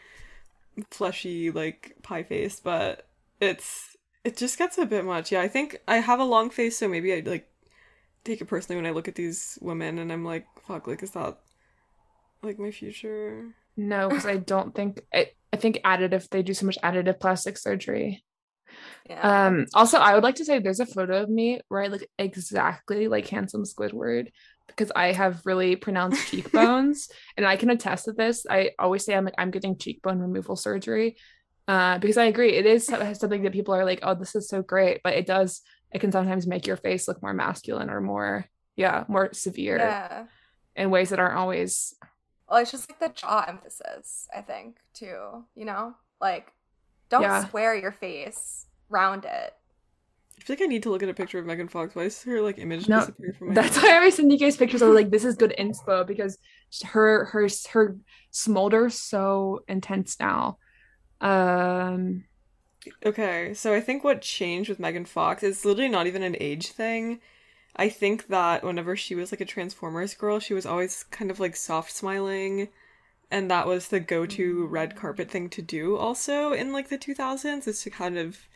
[0.89, 3.07] fleshy like pie face, but
[3.39, 3.94] it's
[4.25, 5.31] it just gets a bit much.
[5.31, 7.47] Yeah, I think I have a long face, so maybe I like
[8.25, 11.11] take it personally when I look at these women and I'm like, fuck, like is
[11.11, 11.37] that
[12.43, 13.53] like my future?
[13.77, 17.57] No, because I don't think I, I think additive they do so much additive plastic
[17.57, 18.23] surgery.
[19.09, 19.47] yeah.
[19.47, 22.03] Um also I would like to say there's a photo of me where I look
[22.17, 24.29] exactly like handsome Squidward
[24.67, 28.45] because I have really pronounced cheekbones and I can attest to this.
[28.49, 31.17] I always say I'm like I'm getting cheekbone removal surgery.
[31.67, 34.61] Uh because I agree it is something that people are like, "Oh, this is so
[34.61, 38.45] great," but it does it can sometimes make your face look more masculine or more
[38.75, 40.25] yeah, more severe yeah.
[40.75, 42.09] in ways that aren't always Well,
[42.57, 45.45] Well, it's just like the jaw emphasis, I think, too.
[45.55, 46.51] You know, like
[47.09, 47.39] don't Yeah.
[47.39, 49.53] square your face, round it.
[50.39, 51.95] I feel like I need to look at a picture of Megan Fox.
[51.95, 53.83] Why is her like image No, disappear from my That's head?
[53.83, 54.81] why I always send you guys pictures.
[54.81, 56.37] I was like, this is good inspo because
[56.83, 57.97] her her her
[58.31, 60.57] smolder's so intense now.
[61.21, 62.25] Um,
[63.05, 66.67] Okay, so I think what changed with Megan Fox is literally not even an age
[66.69, 67.19] thing.
[67.75, 71.39] I think that whenever she was like a Transformers girl, she was always kind of
[71.39, 72.69] like soft smiling,
[73.31, 77.67] and that was the go-to red carpet thing to do also in like the 2000s
[77.67, 78.47] is to kind of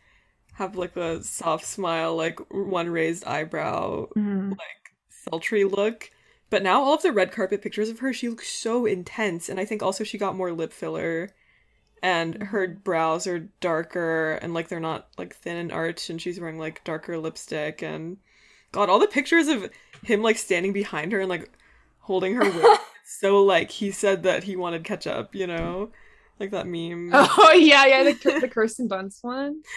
[0.54, 4.52] have like a soft smile, like one raised eyebrow, mhm.
[4.52, 6.10] like sultry look.
[6.50, 9.60] But now all of the red carpet pictures of her, she looks so intense, and
[9.60, 11.32] I think also she got more lip filler,
[12.02, 16.40] and her brows are darker, and like they're not like thin and arched, and she's
[16.40, 18.18] wearing like darker lipstick, and
[18.72, 19.70] God, all the pictures of
[20.04, 21.50] him like standing behind her and like
[22.00, 25.90] holding her wig, so like he said that he wanted ketchup, you know,
[26.40, 27.12] like that meme.
[27.14, 29.62] Oh yeah, yeah, the the Kirsten Dunst one.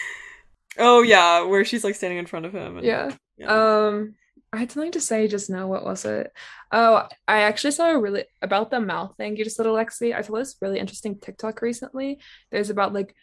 [0.77, 2.77] Oh yeah, where she's like standing in front of him.
[2.77, 3.11] And, Yeah.
[3.37, 3.85] yeah.
[3.87, 4.15] Um,
[4.53, 5.67] I had something to say just now.
[5.67, 6.31] What was it?
[6.71, 10.15] Oh, I actually saw a really about the mouth thing you just said, Alexi.
[10.15, 12.19] I saw this really interesting TikTok recently.
[12.51, 13.15] There's about like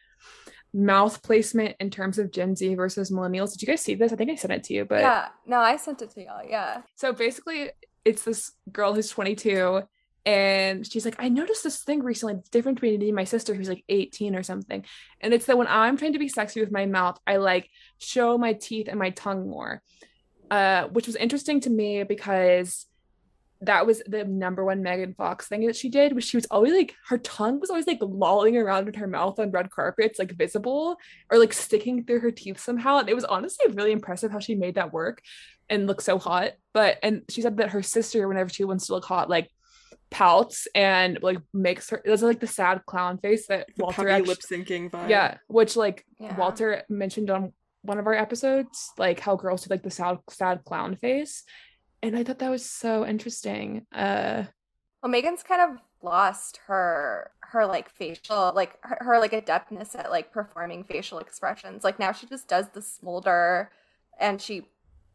[0.75, 3.53] mouth placement in terms of Gen Z versus millennials.
[3.53, 4.13] Did you guys see this?
[4.13, 6.45] I think I sent it to you, but yeah, no, I sent it to y'all.
[6.45, 7.71] Yeah, so basically,
[8.05, 9.83] it's this girl who's 22,
[10.27, 12.35] and she's like, I noticed this thing recently.
[12.35, 14.85] It's different between me and my sister who's like 18 or something.
[15.21, 18.37] And it's that when I'm trying to be sexy with my mouth, I like show
[18.37, 19.83] my teeth and my tongue more.
[20.51, 22.87] Uh, which was interesting to me because
[23.63, 26.73] that was the number one Megan Fox thing that she did was she was always
[26.73, 30.33] like her tongue was always like lolling around in her mouth on red carpets, like
[30.33, 30.97] visible
[31.31, 32.99] or like sticking through her teeth somehow.
[32.99, 35.21] And it was honestly really impressive how she made that work
[35.69, 36.53] and look so hot.
[36.73, 39.51] But and she said that her sister, whenever she wants to look hot, like
[40.11, 44.39] pouts and like makes her does like the sad clown face that the Walter lip
[44.39, 45.09] syncing vibe.
[45.09, 46.35] yeah, which like yeah.
[46.37, 50.65] Walter mentioned on one of our episodes, like how girls do like the sad sad
[50.65, 51.45] clown face.
[52.03, 53.87] And I thought that was so interesting.
[53.95, 54.45] Uh
[55.03, 60.11] Well, Megan's kind of lost her her like facial like her, her like adeptness at
[60.11, 61.85] like performing facial expressions.
[61.85, 63.71] Like now she just does the smolder,
[64.19, 64.69] and she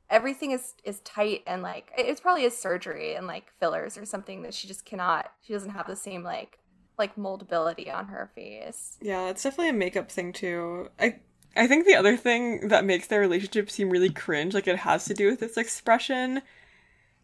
[0.09, 4.43] everything is is tight and like it's probably a surgery and like fillers or something
[4.43, 5.31] that she just cannot.
[5.41, 6.59] She doesn't have the same like
[6.97, 8.99] like moldability on her face.
[9.01, 10.89] Yeah, it's definitely a makeup thing too.
[10.99, 11.19] I
[11.55, 15.05] I think the other thing that makes their relationship seem really cringe, like it has
[15.05, 16.41] to do with this expression.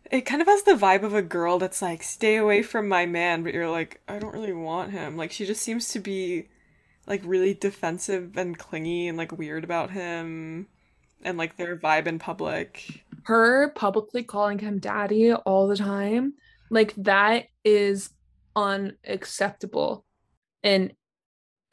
[0.09, 3.05] It kind of has the vibe of a girl that's like, stay away from my
[3.05, 5.17] man, but you're like, I don't really want him.
[5.17, 6.49] Like she just seems to be
[7.07, 10.67] like really defensive and clingy and like weird about him
[11.23, 13.03] and like their vibe in public.
[13.23, 16.33] her publicly calling him daddy all the time,
[16.69, 18.09] like that is
[18.55, 20.05] unacceptable
[20.63, 20.93] and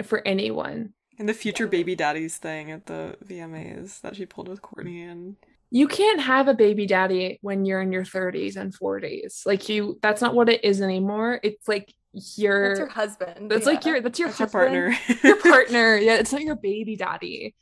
[0.03, 0.93] for anyone.
[1.19, 5.37] And the future baby daddies thing at the VMAs that she pulled with Kourtney and
[5.71, 9.99] you can't have a baby daddy when you're in your 30s and 40s like you
[10.01, 11.41] that's not what it is anymore.
[11.43, 13.51] It's like your That's your husband.
[13.51, 15.19] that's like your that's your that's her husband, partner.
[15.29, 15.97] your partner.
[15.99, 17.55] Yeah it's not your baby daddy.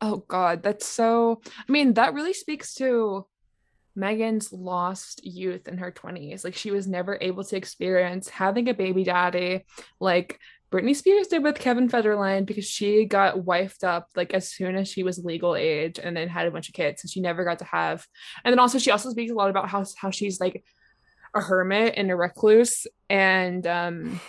[0.00, 3.26] Oh god that's so i mean that really speaks to
[3.94, 8.74] megan's lost youth in her 20s like she was never able to experience having a
[8.74, 9.64] baby daddy.
[10.00, 10.38] Like
[10.70, 14.88] Britney Spears did with Kevin Federline because she got wifed up like as soon as
[14.88, 17.60] she was legal age and then had a bunch of kids so she never got
[17.60, 18.04] to have
[18.44, 20.64] and then also she also speaks a lot about how how she's like
[21.34, 24.20] a hermit and a recluse and um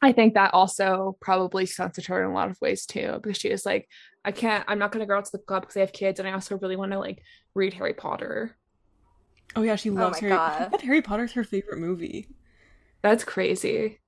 [0.00, 3.50] I think that also probably stunted her in a lot of ways too because she
[3.50, 3.88] was like
[4.24, 6.18] I can't I'm not going to go out to the club because I have kids
[6.18, 7.22] and I also really want to like
[7.54, 8.56] read Harry Potter
[9.56, 10.36] Oh yeah, she loves my Harry.
[10.36, 10.68] God.
[10.72, 12.28] But Harry Potter's her favorite movie.
[13.02, 13.98] that's crazy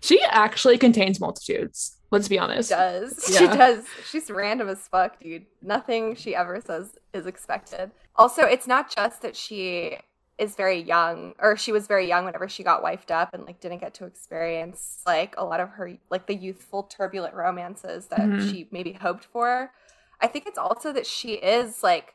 [0.00, 3.24] she actually contains multitudes let's be She honest does.
[3.38, 3.84] She does.
[4.08, 5.46] She's random as fuck, dude.
[5.60, 7.90] Nothing she ever says is expected.
[8.14, 9.98] Also, it's not just that she
[10.38, 13.58] is very young, or she was very young whenever she got wifed up and like
[13.60, 18.20] didn't get to experience like a lot of her like the youthful, turbulent romances that
[18.20, 18.48] Mhm.
[18.50, 19.72] she maybe hoped for.
[20.20, 22.14] I think it's also that she is like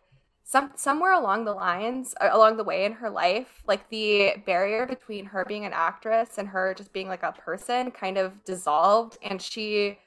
[0.50, 5.26] some somewhere along the lines along the way in her life like the barrier between
[5.26, 9.40] her being an actress and her just being like a person kind of dissolved and
[9.42, 10.00] she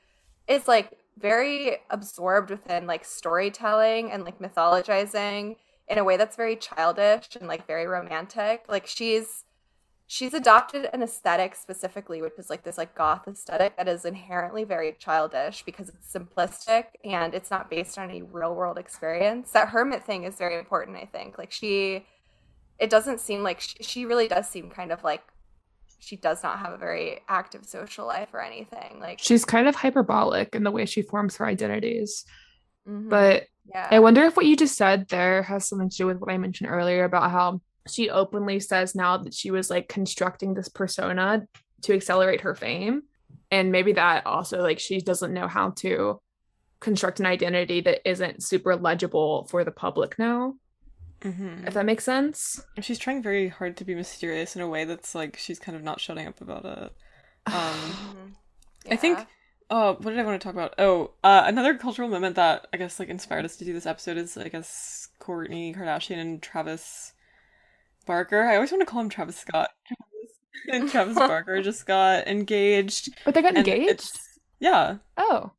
[0.48, 5.54] is like very absorbed within like storytelling and like mythologizing
[5.88, 8.64] in a way that's very childish and like very romantic.
[8.68, 9.44] Like she's
[10.06, 14.64] she's adopted an aesthetic specifically which is like this like goth aesthetic that is inherently
[14.64, 19.68] very childish because it's simplistic and it's not based on any real world experience that
[19.68, 22.04] hermit thing is very important i think like she
[22.78, 25.22] it doesn't seem like she, she really does seem kind of like
[26.02, 28.98] she does not have a very active social life or anything.
[29.00, 32.24] Like she's kind of hyperbolic in the way she forms her identities.
[32.88, 33.86] mhm, But yeah.
[33.88, 36.38] I wonder if what you just said there has something to do with what I
[36.38, 41.46] mentioned earlier about how she openly says now that she was like constructing this persona
[41.82, 43.02] to accelerate her fame.
[43.50, 46.20] And maybe that also, like, she doesn't know how to
[46.80, 50.54] construct an identity that isn't super legible for the public now,
[51.22, 52.60] hmm if that makes sense.
[52.80, 55.82] She's trying very hard to be mysterious in a way that's like she's kind of
[55.84, 56.92] not shutting up about it.
[57.52, 58.34] Um, Mhm.
[58.90, 59.18] I think.
[59.18, 59.24] Yeah.
[59.70, 60.74] Oh, what did I want to talk about?
[60.78, 64.18] Oh, uh, another cultural moment that I guess like inspired us to do this episode
[64.18, 67.12] is I guess Kourtney Kardashian and Travis
[68.02, 68.42] Barker.
[68.44, 69.70] I always want to call him Travis Scott.
[69.86, 70.38] Travis,
[70.68, 73.10] and Travis Barker just got engaged.
[73.24, 74.18] But they got engaged?
[74.60, 75.50] Yeah, Oh,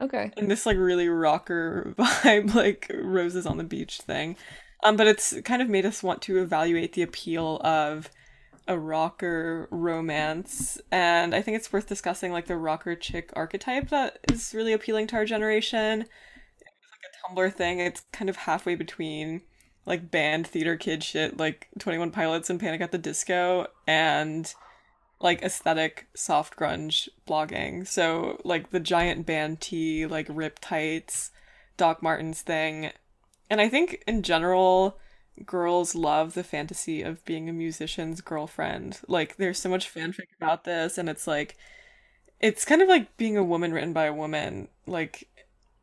[0.00, 0.30] okay.
[0.36, 4.36] and this like really rocker vibe, like roses on the beach thing.
[4.82, 8.10] Um, but it's kind of made us want to evaluate the appeal of
[8.68, 14.18] a rocker romance, and I think it's worth discussing like the rocker chick archetype that
[14.30, 16.02] is really appealing to our generation.
[16.02, 17.80] It's like a Tumblr thing.
[17.80, 19.42] It's kind of halfway between
[19.86, 24.52] like band theater kid shit, like Twenty One Pilots and Panic at the Disco, and
[25.20, 27.86] like aesthetic soft grunge blogging.
[27.86, 31.30] So like the giant band tee, like rip tights,
[31.76, 32.90] Doc Martens thing.
[33.50, 34.98] And I think in general,
[35.44, 39.00] girls love the fantasy of being a musician's girlfriend.
[39.08, 41.56] Like there's so much fanfic about this and it's like
[42.40, 44.68] it's kind of like being a woman written by a woman.
[44.86, 45.28] Like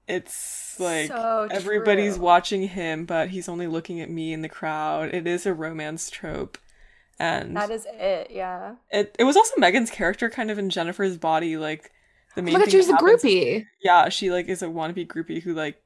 [0.07, 2.23] it's like So everybody's true.
[2.23, 5.13] watching him but he's only looking at me in the crowd.
[5.13, 6.57] It is a romance trope.
[7.19, 8.75] And That is it, yeah.
[8.91, 11.91] it it was also Megan's character kind of in Jennifer's body, like
[12.35, 13.65] the Oh main my god, thing she was that a happens is- groupie.
[13.81, 15.81] yeah, she like is a wannabe groupie who like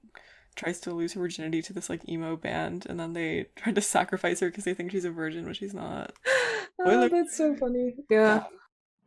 [0.58, 3.80] tries to lose her virginity to this like emo band, and then they try to
[3.82, 6.12] sacrifice her because they think she's a virgin, but she's not.
[6.84, 7.10] Oh, Spoiler.
[7.10, 7.94] that's so funny.
[8.10, 8.46] Yeah.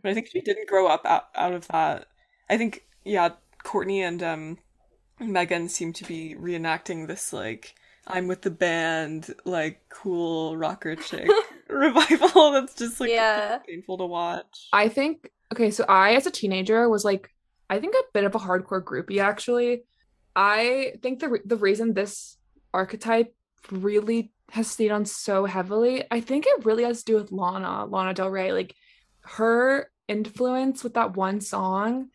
[0.00, 2.06] But I think she didn't grow up out, out of that.
[2.48, 3.30] I think yeah,
[3.64, 4.58] Kourtney and um
[5.20, 7.74] Megan seemed to be reenacting this like
[8.06, 11.28] I'm with the band, like cool rocker chick
[11.68, 13.58] revival that's just like Yeah.
[13.66, 14.68] painful to watch.
[14.72, 17.30] I think okay, so I as a teenager was like
[17.70, 19.84] I think a bit of a hardcore groupie actually.
[20.36, 22.36] I think the re- the reason this
[22.74, 23.34] archetype
[23.70, 27.86] really has stayed on so heavily, I think it really has to do with Lana,
[27.86, 28.74] Lana Del Rey, like
[29.22, 32.08] her influence with that one song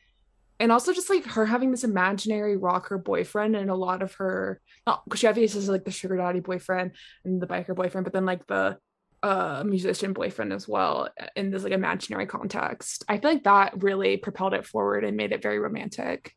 [0.60, 4.60] and also just like her having this imaginary rocker boyfriend and a lot of her
[5.05, 6.91] because she obviously has like the sugar daddy boyfriend
[7.26, 8.78] and the biker boyfriend but then like the
[9.24, 14.16] uh musician boyfriend as well in this like imaginary context i feel like that really
[14.18, 16.36] propelled it forward and made it very romantic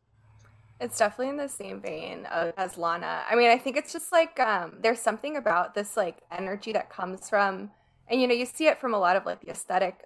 [0.79, 3.23] It's definitely in the same vein of, as Lana.
[3.29, 6.89] I mean, I think it's just like um, there's something about this like energy that
[6.89, 7.71] comes from,
[8.09, 10.05] and you know, you see it from a lot of like the aesthetic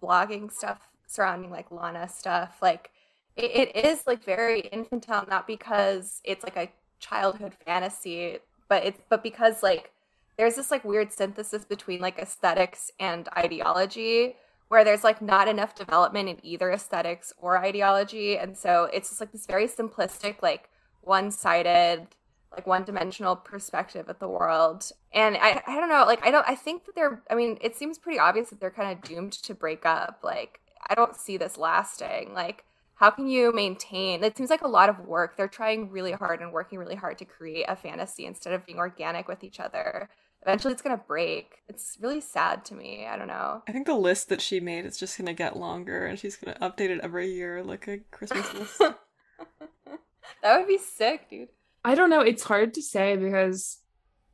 [0.00, 2.58] blogging stuff surrounding like Lana stuff.
[2.62, 2.90] Like
[3.36, 6.70] it, it is like very infantile, not because it's like a
[7.00, 9.92] childhood fantasy, but it's but because like
[10.36, 14.36] there's this like weird synthesis between like aesthetics and ideology
[14.68, 18.38] where there's like not enough development in either aesthetics or ideology.
[18.38, 20.70] And so it's just like this very simplistic like
[21.02, 22.06] one-sided
[22.52, 24.90] like one-dimensional perspective at the world.
[25.12, 27.76] And i i don't know like i don't i think that they're i mean it
[27.76, 30.20] seems pretty obvious that they're kind of doomed to break up.
[30.22, 32.32] Like i don't see this lasting.
[32.34, 32.64] Like
[33.02, 35.36] how can you maintain it seems like a lot of work.
[35.36, 38.78] They're trying really hard and working really hard to create a fantasy instead of being
[38.78, 40.08] organic with each other.
[40.42, 41.64] Eventually it's gonna break.
[41.68, 43.04] It's really sad to me.
[43.04, 43.64] I don't know.
[43.66, 46.56] I think the list that she made is just gonna get longer, and she's gonna
[46.60, 48.78] update it every year like a Christmas list.
[48.78, 51.48] that would be sick dude.
[51.84, 52.20] I don't know.
[52.20, 53.78] It's hard to say because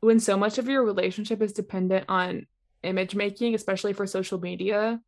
[0.01, 2.45] when so much of your relationship is dependent on
[2.83, 5.01] image making especially for social media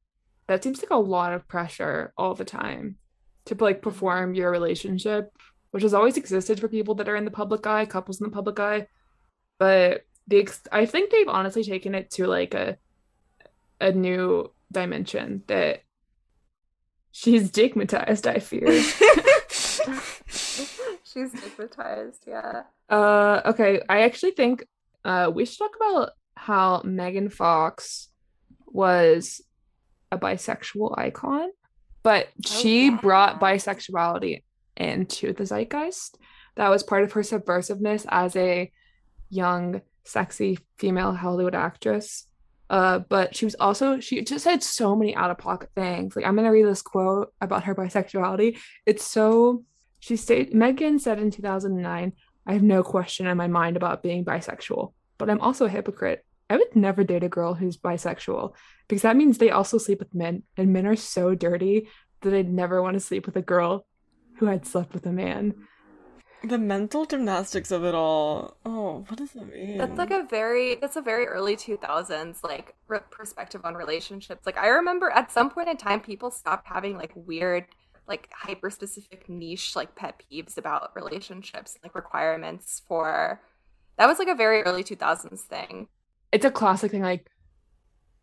[0.48, 2.98] that seems like a lot of pressure all the time
[3.46, 5.32] to like perform your relationship
[5.72, 8.34] which has always existed for people that are in the public eye couples in the
[8.34, 8.88] public eye.
[9.58, 12.78] But the ex- i think they've honestly taken it to like a
[13.80, 15.82] a new dimension that
[17.12, 18.68] she's stigmatized i fear.
[21.04, 22.64] She's stigmatized yeah.
[22.88, 23.82] Uh, okay.
[23.90, 24.66] I actually think
[25.04, 28.10] uh we should talk about how Megan Fox
[28.68, 29.42] was
[30.12, 31.50] a bisexual icon,
[32.04, 33.56] but she brought yeah.
[33.56, 34.44] bisexuality
[34.78, 36.18] into the zeitgeist.
[36.56, 38.72] That was part of her subversiveness as a
[39.30, 42.28] young, sexy female Hollywood actress.
[42.70, 46.16] Uh, but she was also she just said so many out of pocket things.
[46.16, 48.58] Like I'm gonna read this quote about her bisexuality.
[48.86, 49.64] It's so
[50.00, 52.14] she stated Megan said in 2009,
[52.48, 56.26] I have no question in my mind about being bisexual, but I'm also a hypocrite.
[56.52, 58.54] I would never date a girl who's bisexual
[58.86, 61.88] because that means they also sleep with men, and men are so dirty
[62.24, 63.86] that I'd never want to sleep with a girl
[64.38, 65.54] who had slept with a man.
[66.44, 68.58] The mental gymnastics of it all.
[68.66, 69.78] Oh, what does that mean?
[69.78, 74.46] That's like a very that's a very early 2000s like re- perspective on relationships.
[74.46, 77.64] Like I remember at some point in time people stopped having like weird
[78.10, 83.40] like hyper specific niche like pet peeves about relationships, like requirements for
[83.98, 85.88] that was like a very early 2000s thing.
[86.32, 87.28] It's a classic thing like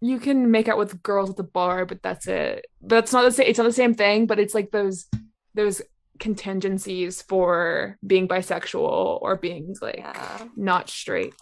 [0.00, 2.66] you can make out with girls at the bar, but that's it.
[2.80, 5.06] That's not the same it's not the same thing, but it's like those
[5.54, 5.82] those
[6.18, 10.44] contingencies for being bisexual or being like Yeah.
[10.56, 11.34] not straight.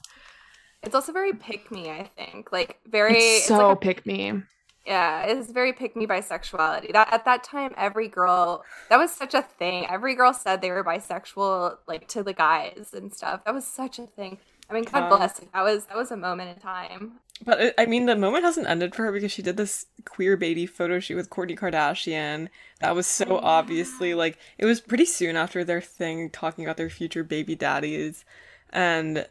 [0.82, 2.52] It's also very pick me, I think.
[2.52, 4.42] Like very It's it's so like a- pick me.
[4.86, 6.92] Yeah, it's very pick me bisexuality.
[6.92, 9.84] That at that time, every girl that was such a thing.
[9.86, 13.44] Every girl said they were bisexual, like to the guys and stuff.
[13.44, 14.38] That was such a thing.
[14.70, 15.08] I mean, God Yeah.
[15.08, 15.40] bless.
[15.52, 17.20] That was that was a moment in time.
[17.44, 20.36] But it, I mean, the moment hasn't ended for her because she did this queer
[20.36, 22.48] baby photo shoot with Kourtney Kardashian.
[22.80, 26.90] That was so obviously like it was pretty soon after their thing talking about their
[26.90, 28.24] future baby daddies,
[28.70, 29.26] and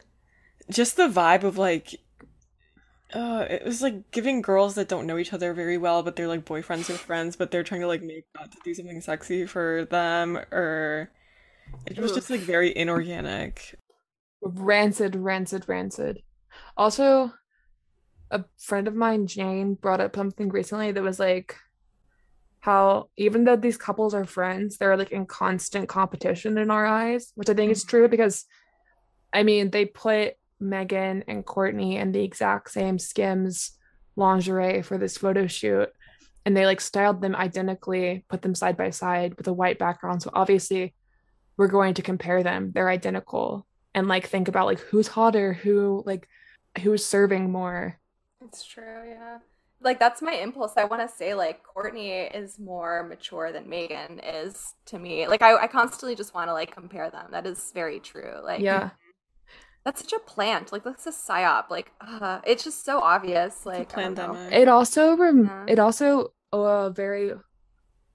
[0.72, 1.96] just the vibe of like,
[3.14, 6.28] uh, it was like giving girls that don't know each other very well, but they're
[6.28, 9.46] like boyfriends or friends, but they're trying to like make God to do something sexy
[9.46, 11.12] for them, or
[11.86, 13.76] it was just like very inorganic.
[14.42, 16.22] Rancid, rancid, rancid.
[16.78, 17.32] Also,
[18.32, 21.56] a friend of mine, Jane, brought up something recently that was like
[22.60, 27.32] how even though these couples are friends, they're like in constant competition in our eyes,
[27.36, 27.90] which I think is mm.
[27.90, 28.46] true because
[29.32, 33.72] I mean, they put Megan and Kourtney in the exact same Skims
[34.16, 35.90] lingerie for this photo shoot.
[36.46, 40.22] And they like styled them identically, put them side by side with a white background.
[40.22, 40.94] So obviously,
[41.58, 42.72] we're going to compare them.
[42.74, 43.66] They're identical
[43.96, 46.28] and like think about like who's hotter, who like
[46.84, 47.98] who's serving more.
[48.44, 49.40] It's true, yeah.
[49.82, 50.74] Like that's my impulse.
[50.78, 55.28] I want to say like Kourtney is more mature than Megan is to me.
[55.28, 57.28] Like I, I constantly just want to like compare them.
[57.32, 58.36] That is very true.
[58.44, 58.92] Like Yeah.
[59.84, 60.72] that's such a plant.
[60.72, 61.70] Like that's a psyop.
[61.70, 63.66] Like uh, it's just so obvious.
[63.66, 64.54] Like I don't pandemic.
[64.54, 65.66] It also rem- Yeah.
[65.74, 67.32] it also uh very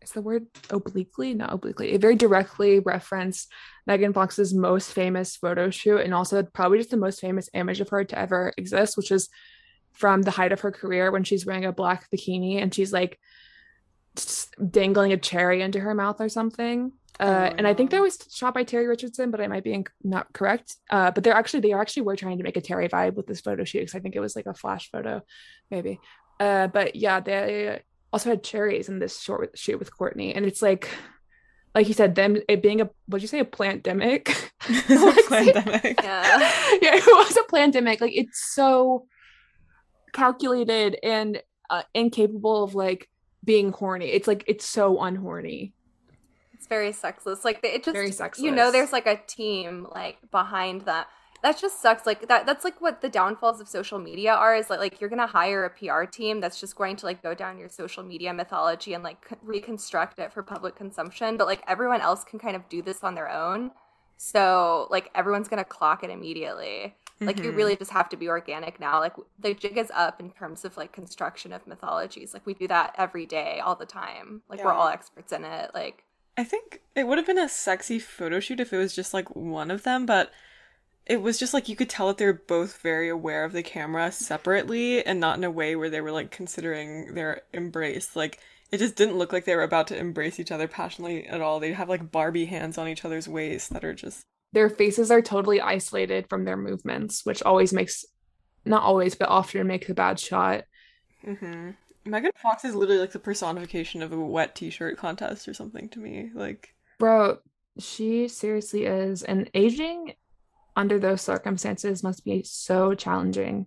[0.02, 1.34] is the word obliquely?
[1.34, 1.92] Not obliquely.
[1.92, 3.50] It very directly referenced
[3.86, 7.88] Megan Fox's most famous photo shoot and also probably just the most famous image of
[7.90, 9.28] her to ever exist, which is
[9.92, 13.18] from the height of her career when she's wearing a black bikini and she's like
[14.70, 16.92] dangling a cherry into her mouth or something.
[17.18, 19.72] Uh, Oh, and I think that was shot by Terry Richardson, but I might be
[19.72, 20.76] inc- not correct.
[20.88, 23.42] Uh, but they're actually they actually were trying to make a Terry vibe with this
[23.42, 25.22] photo shoot because I think it was like a flash photo,
[25.70, 26.00] maybe.
[26.38, 27.82] Uh, but yeah, they
[28.12, 30.88] also had cherries in this short shoot with Kourtney, and it's like,
[31.74, 34.50] like you said, them it being a what'd you say a plandemic?
[35.28, 36.00] pandemic.
[36.02, 36.78] Yeah.
[36.82, 38.00] yeah, it was a pandemic.
[38.00, 39.06] Like it's so
[40.12, 43.08] calculated and uh, incapable of like
[43.44, 44.06] being horny.
[44.06, 45.72] It's like it's so unhorny.
[46.52, 47.44] It's very sexless.
[47.44, 48.44] Like it just Very sexless.
[48.44, 51.06] You know, there's like a team like behind that.
[51.42, 52.04] That just sucks.
[52.06, 52.44] Like that.
[52.46, 54.54] That's like what the downfalls of social media are.
[54.54, 57.34] Is like like you're gonna hire a PR team that's just going to like go
[57.34, 61.36] down your social media mythology and like reconstruct it for public consumption.
[61.36, 63.70] But like everyone else can kind of do this on their own.
[64.16, 66.94] So like everyone's gonna clock it immediately.
[67.22, 67.56] Like you Mhm.
[67.56, 68.98] really just have to be organic now.
[68.98, 72.32] Like the jig is up in terms of like construction of mythologies.
[72.34, 74.42] Like we do that every day, all the time.
[74.48, 75.70] Like we're all experts in it.
[75.74, 76.04] Like
[76.36, 79.34] I think it would have been a sexy photo shoot if it was just like
[79.34, 80.30] one of them, but
[81.10, 84.12] it was just like you could tell that they're both very aware of the camera
[84.12, 88.14] separately and not in a way where they were like considering their embrace.
[88.14, 88.38] Like
[88.70, 91.58] it just didn't look like they were about to embrace each other passionately at all.
[91.58, 95.20] They'd have like Barbie hands on each other's waist that are just Their faces are
[95.20, 98.04] totally isolated from their movements, which always makes
[98.64, 100.62] not always, but often makes a bad shot.
[101.26, 101.70] Mm-hmm.
[102.04, 105.98] Megan Fox is literally like the personification of a wet t-shirt contest or something to
[105.98, 106.30] me.
[106.32, 107.38] Like Bro,
[107.80, 109.24] she seriously is.
[109.24, 110.14] And aging
[110.80, 113.66] under those circumstances must be so challenging.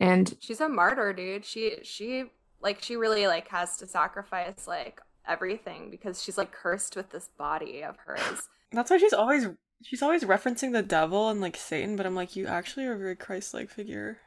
[0.00, 2.24] And she's a martyr dude she she
[2.60, 7.28] like she really like has to sacrifice like everything because she's like cursed with this
[7.36, 9.46] body of hers That's why she's always
[9.82, 12.98] she's always referencing the devil and like Satan, but I'm like, you actually are a
[12.98, 14.18] very Christ-like figure.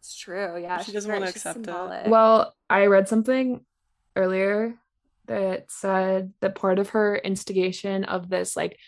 [0.00, 2.10] it's true yeah She she's doesn't very- wanna she's accept it.
[2.10, 3.64] well, I read something
[4.16, 4.74] earlier
[5.26, 8.78] that said that part of her instigation of this, like,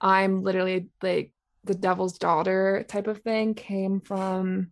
[0.00, 1.30] I'm literally like
[1.64, 4.70] the devil's daughter type of thing, came from.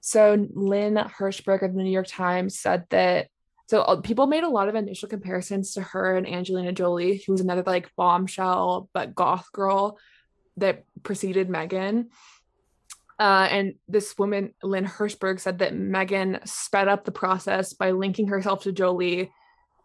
[0.00, 3.28] So Lynn Hirschberg of the New York Times said that.
[3.68, 7.32] So uh, people made a lot of initial comparisons to her and Angelina Jolie, who
[7.32, 9.98] was another like bombshell but goth girl
[10.58, 12.10] that preceded Megan.
[13.18, 18.26] Uh, and this woman, Lynn Hirschberg, said that Megan sped up the process by linking
[18.28, 19.30] herself to Jolie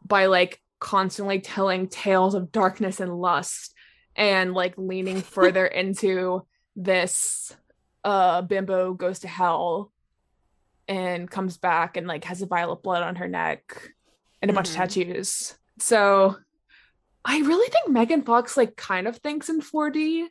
[0.04, 3.74] by like constantly telling tales of darkness and lust
[4.18, 6.46] and like leaning further into
[6.76, 7.56] this
[8.04, 9.92] uh bimbo goes to hell
[10.88, 13.92] and comes back and like has a violet blood on her neck
[14.42, 14.72] and a bunch Mhm.
[14.72, 15.58] of tattoos.
[15.80, 16.36] So
[17.26, 20.28] I really think Megan Fox like kind of thinks in 4D,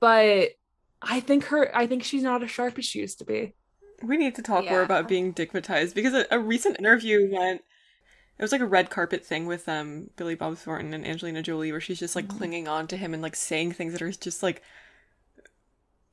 [0.00, 0.50] but
[1.00, 3.54] I think her I think she's not as sharp as she used to be.
[4.02, 7.62] We need to talk more about being dickmatized because a, a recent interview went.
[8.42, 11.70] It was like a red carpet thing with um Billy Bob Thornton and Angelina Jolie,
[11.70, 12.38] where she's just like Mhm.
[12.38, 14.62] clinging on to him and like saying things that are just like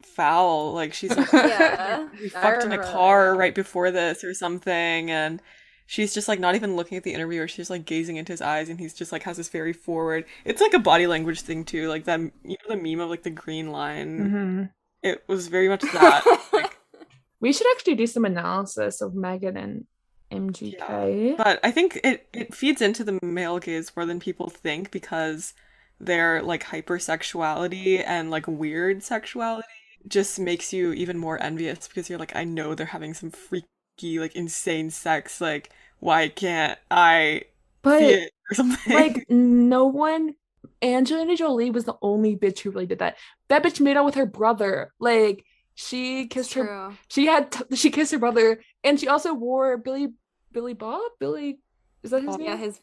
[0.03, 0.73] foul.
[0.73, 2.07] Like she's like, Yeah.
[2.21, 5.41] we fucked in a car right before this or something, and
[5.87, 7.47] she's just like not even looking at the interviewer.
[7.47, 10.23] She's like gazing into his eyes, and he's just like has this very forward.
[10.45, 13.23] It's like a body language thing too, like that you know the meme of like
[13.23, 14.19] the green line.
[14.19, 14.69] Mhm.
[15.01, 16.23] It was very much that.
[16.53, 16.77] like,
[17.39, 19.85] We should actually do some analysis of Megan and
[20.31, 21.37] MGK.
[21.37, 25.53] But I think it, it feeds into the male gaze more than people think because
[25.99, 29.67] their like hypersexuality and like weird sexuality
[30.07, 34.19] just makes you even more envious because you're like, I know they're having some freaky,
[34.19, 35.41] like insane sex.
[35.41, 37.43] Like, why can't I
[37.81, 38.93] but see it or something?
[38.93, 40.35] like no one
[40.81, 43.17] Angelina Jolie was the only bitch who really did that.
[43.49, 44.93] That bitch made out with her brother.
[44.99, 45.43] Like
[45.75, 50.13] she kissed her she had t- she kissed her brother and she also wore Billy
[50.51, 51.01] Billy Bob?
[51.19, 51.59] Billy
[52.03, 52.39] is that his Bob.
[52.39, 52.49] name?
[52.49, 52.81] Yeah, his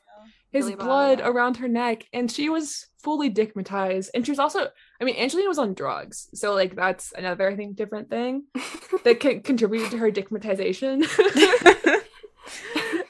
[0.53, 1.29] his Billy Bob, blood yeah.
[1.29, 4.69] around her neck and she was fully dickmatized and she was also
[5.01, 6.29] I mean Angelina was on drugs.
[6.35, 8.45] So like that's another I think different thing
[9.05, 11.05] that can contributed to her dickmatization.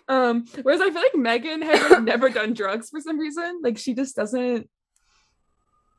[0.09, 3.61] um whereas I feel like Megan has like, never done drugs for some reason.
[3.63, 4.69] Like she just doesn't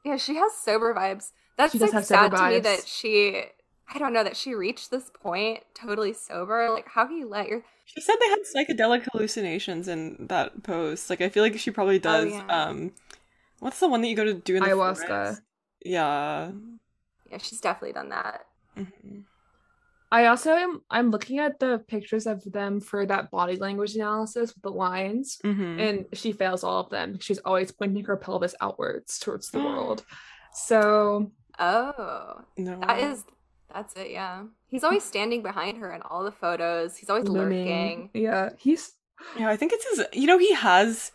[0.05, 1.29] Yeah, she has sober vibes.
[1.57, 3.43] That's like sad to me that she
[3.93, 6.69] I don't know that she reached this point totally sober.
[6.69, 11.09] Like how can you let your she said they had psychedelic hallucinations in that post.
[11.09, 12.31] Like, I feel like she probably does.
[12.33, 12.45] yeah.
[12.47, 12.91] Um,
[13.59, 15.07] what's the one that you go to do in the Ayahuasca.
[15.07, 15.41] forest?
[15.85, 16.51] Yeah.
[17.31, 18.41] Yeah, she's definitely done that.
[18.77, 19.23] Mhm.
[20.11, 24.53] I also am I'm looking at the pictures of them for that body language analysis
[24.53, 25.79] with the lines, Mhm.
[25.79, 27.19] and she fails all of them.
[27.19, 30.05] She's always pointing her pelvis outwards towards the world.
[30.53, 32.41] So Oh.
[32.57, 32.79] no.
[32.81, 33.23] That is
[33.73, 34.43] that's it, yeah.
[34.67, 36.97] He's always standing behind her in all the photos.
[36.97, 37.67] He's always looming.
[37.67, 38.09] lurking.
[38.13, 38.93] Yeah, he's
[39.37, 40.05] Yeah, I think it's his.
[40.13, 41.11] You know, he has.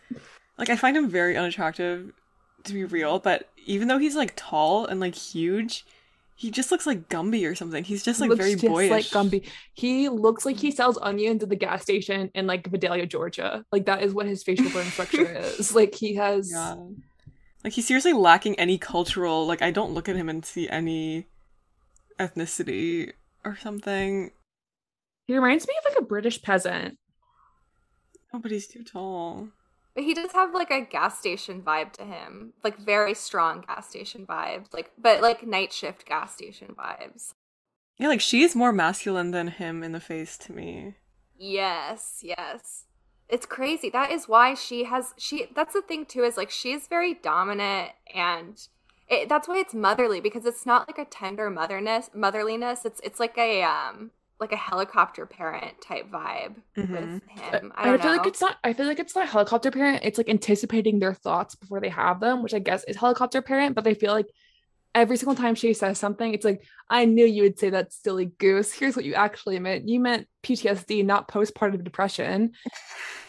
[0.58, 2.12] Like, I find him very unattractive,
[2.64, 3.18] to be real.
[3.18, 5.84] But even though he's like tall and like huge,
[6.36, 7.84] he just looks like Gumby or something.
[7.84, 8.90] He's just like looks very just boyish.
[8.90, 9.46] like Gumby.
[9.74, 13.64] He looks like he sells onions at the gas station in like Vidalia, Georgia.
[13.72, 15.74] Like that is what his facial bone structure is.
[15.74, 16.76] Like he has Yeah.
[17.64, 19.46] Like he's seriously lacking any cultural.
[19.46, 21.26] Like I don't look at him and see any
[22.18, 23.12] ethnicity
[23.44, 24.30] or something.
[25.26, 26.98] he reminds me of like a British peasant.
[28.32, 29.48] Oh, but he's too tall.
[29.94, 32.54] But he does have like a gas station vibe to him.
[32.64, 34.72] Like very strong gas station vibes.
[34.72, 37.34] Like but like night shift gas station vibes.
[37.98, 40.96] Yeah, like she's more masculine than him in the face to me.
[41.36, 42.86] Yes, yes.
[43.28, 43.90] It's crazy.
[43.90, 47.90] That is why she has she that's the thing too is like she's very dominant
[48.14, 48.66] and
[49.08, 52.84] it, that's why it's motherly because it's not like a tender motherness motherliness.
[52.84, 56.90] It's it's like a um like a helicopter parent type vibe Mhm.
[56.90, 57.72] with him.
[57.76, 58.16] I I, feel know.
[58.16, 58.56] like it's not.
[58.64, 60.00] I feel like it's not helicopter parent.
[60.02, 63.74] It's like anticipating their thoughts before they have them, which I guess is helicopter parent.
[63.76, 64.26] But I feel like
[64.94, 68.26] every single time she says something, it's like I knew you would say that silly
[68.38, 68.72] goose.
[68.72, 69.88] Here's what you actually meant.
[69.88, 72.52] You meant PTSD, not postpartum depression.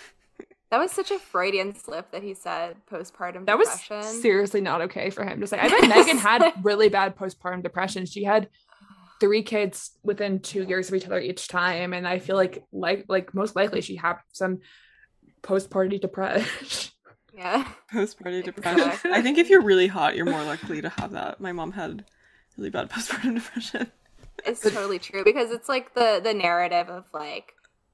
[0.73, 4.21] that was such a Freudian slip that he said postpartum That was depression.
[4.21, 5.59] seriously not okay for him to say.
[5.59, 8.07] I bet Megan had really bad postpartum depression.
[8.07, 8.49] She had
[9.19, 13.05] three kids within two years of each other each time, and I feel like like
[13.07, 14.61] like most likely she had some
[15.43, 16.91] postpartum depression.
[17.37, 17.67] yeah.
[17.93, 18.79] Postpartum depression.
[18.79, 19.11] Exactly.
[19.11, 21.39] I think if you're really hot, you're more likely to have that.
[21.39, 22.03] My mom had
[22.57, 23.91] really bad postpartum depression.
[24.43, 27.53] It's totally true because it's like the the narrative of like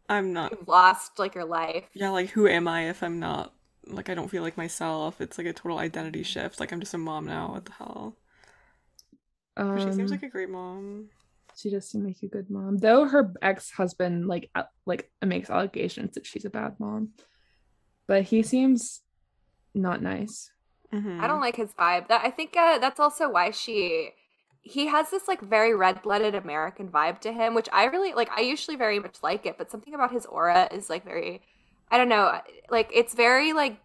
[0.10, 0.52] I'm not.
[0.52, 1.86] you've lost like your life.
[1.94, 3.54] Yeah, like who am I if I'm not?
[3.88, 5.22] Like I don't feel like myself.
[5.22, 6.60] It's like a total identity shift.
[6.60, 7.52] Like I'm just a mom now.
[7.54, 8.18] What the hell?
[9.74, 11.10] But she seems Um, like a great mom.
[11.56, 16.14] she does seem like a good mom though her ex-husband like uh, like makes allegations
[16.16, 17.10] that she's a bad mom
[18.08, 19.02] but he seems
[19.76, 20.52] not nice
[20.94, 21.22] Mhm.
[21.22, 22.08] I don't like his vibe.
[22.08, 24.10] That I think uh, that's also why she
[24.62, 28.30] he has this like very red-blooded American vibe to him, which I really like.
[28.32, 31.42] I usually very much like it, but something about his aura is like very
[31.92, 32.40] I don't know,
[32.70, 33.80] like it's very like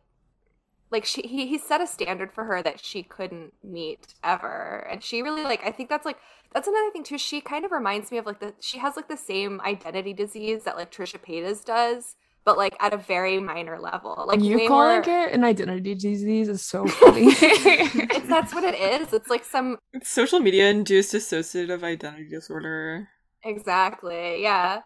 [0.94, 5.02] like she he, he set a standard for her that she couldn't meet ever and
[5.02, 6.18] she really like i think that's like
[6.52, 9.08] that's another thing too she kind of reminds me of like the she has like
[9.08, 12.14] the same identity disease that like trisha paytas does
[12.45, 15.26] but like at a very minor level like you calling more...
[15.26, 19.78] it an identity disease is so funny it's, that's what it is it's like some
[19.92, 23.09] it's social media induced dissociative identity disorder
[23.42, 24.80] exactly yeah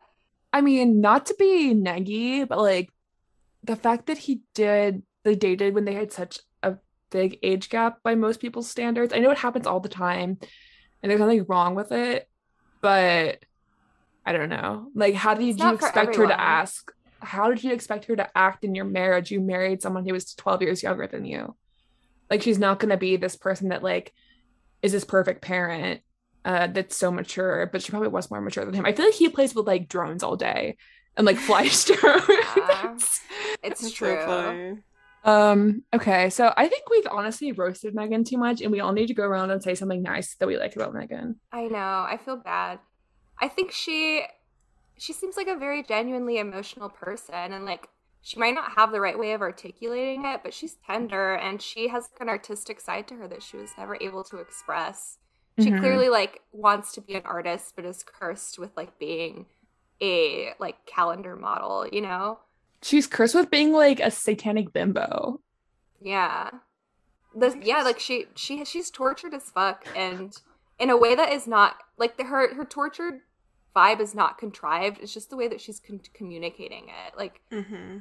[0.53, 2.91] i mean not to be neggy but like
[3.65, 6.77] the fact that he did they dated when they had such a
[7.11, 9.13] big age gap by most people's standards.
[9.13, 10.39] I know it happens all the time
[11.03, 12.29] and there's nothing wrong with it,
[12.81, 13.45] but
[14.25, 14.91] I don't know.
[14.95, 16.93] Like, how did it's you expect her to ask?
[17.21, 19.31] How did you expect her to act in your marriage?
[19.31, 21.57] You married someone who was 12 years younger than you.
[22.31, 24.13] Like, she's not going to be this person that, like,
[24.83, 26.03] is this perfect parent
[26.45, 28.87] uh, that's so mature, but she probably was more mature than him.
[28.87, 30.77] I feel like he plays with like drones all day
[31.17, 32.31] and like flies drones.
[32.57, 32.97] Yeah,
[33.63, 34.17] it's true.
[34.25, 34.79] So
[35.25, 39.09] um, okay, so I think we've honestly roasted Megan too much, and we all need
[39.09, 41.39] to go around and say something nice that we like about Megan.
[41.53, 41.77] I know.
[41.77, 42.79] I feel bad.
[43.39, 44.25] I think she
[44.99, 47.89] she seems like a very genuinely emotional person and like
[48.21, 51.89] she might not have the right way of articulating it, but she's tender and she
[51.89, 55.19] has an artistic side to her that she was never able to express.
[55.59, 55.79] She mm-hmm.
[55.79, 59.47] clearly like wants to be an artist but is cursed with like being
[60.03, 62.41] a like calendar model, you know?
[62.83, 65.41] She's cursed with being like a satanic bimbo.
[66.01, 66.51] Yeah.
[67.35, 70.37] The, yeah, like she she she's tortured as fuck and
[70.79, 73.21] in a way that is not like the, her her tortured
[73.79, 74.99] vibe is not contrived.
[75.01, 77.17] It's just the way that she's con- communicating it.
[77.17, 77.99] Like mm-hmm.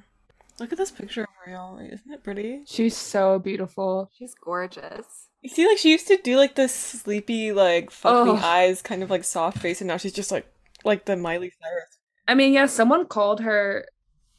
[0.60, 1.78] Look at this picture of her, y'all.
[1.78, 2.64] Isn't it pretty?
[2.66, 4.10] She's so beautiful.
[4.18, 5.28] She's gorgeous.
[5.42, 9.04] You see, like she used to do like this sleepy, like fuck me eyes, kind
[9.04, 10.52] of like soft face, and now she's just like
[10.84, 11.98] like the Miley Cyrus.
[12.28, 13.86] I mean, yeah, someone called her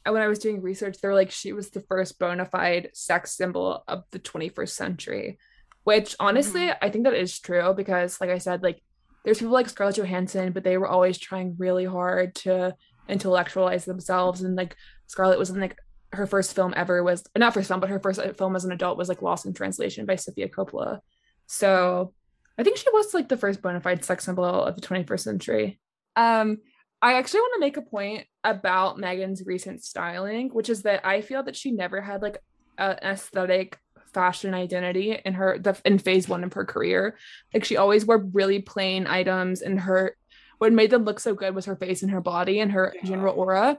[0.05, 3.83] when I was doing research, they're like she was the first bona fide sex symbol
[3.87, 5.39] of the 21st century,
[5.83, 6.85] which honestly mm-hmm.
[6.85, 8.81] I think that is true because, like I said, like
[9.23, 12.75] there's people like Scarlett Johansson, but they were always trying really hard to
[13.07, 14.75] intellectualize themselves, and like
[15.07, 15.77] Scarlett was in like
[16.11, 18.97] her first film ever was not first film, but her first film as an adult
[18.97, 20.99] was like Lost in Translation by Sofia Coppola.
[21.47, 22.13] So
[22.57, 25.79] I think she was like the first bona fide sex symbol of the 21st century.
[26.15, 26.57] Um,
[27.01, 31.21] I actually want to make a point about Megan's recent styling, which is that I
[31.21, 32.39] feel that she never had like
[32.77, 33.77] an aesthetic
[34.13, 37.17] fashion identity in her the in phase one of her career.
[37.53, 40.15] Like she always wore really plain items and her
[40.57, 43.09] what made them look so good was her face and her body and her yeah.
[43.09, 43.77] general aura.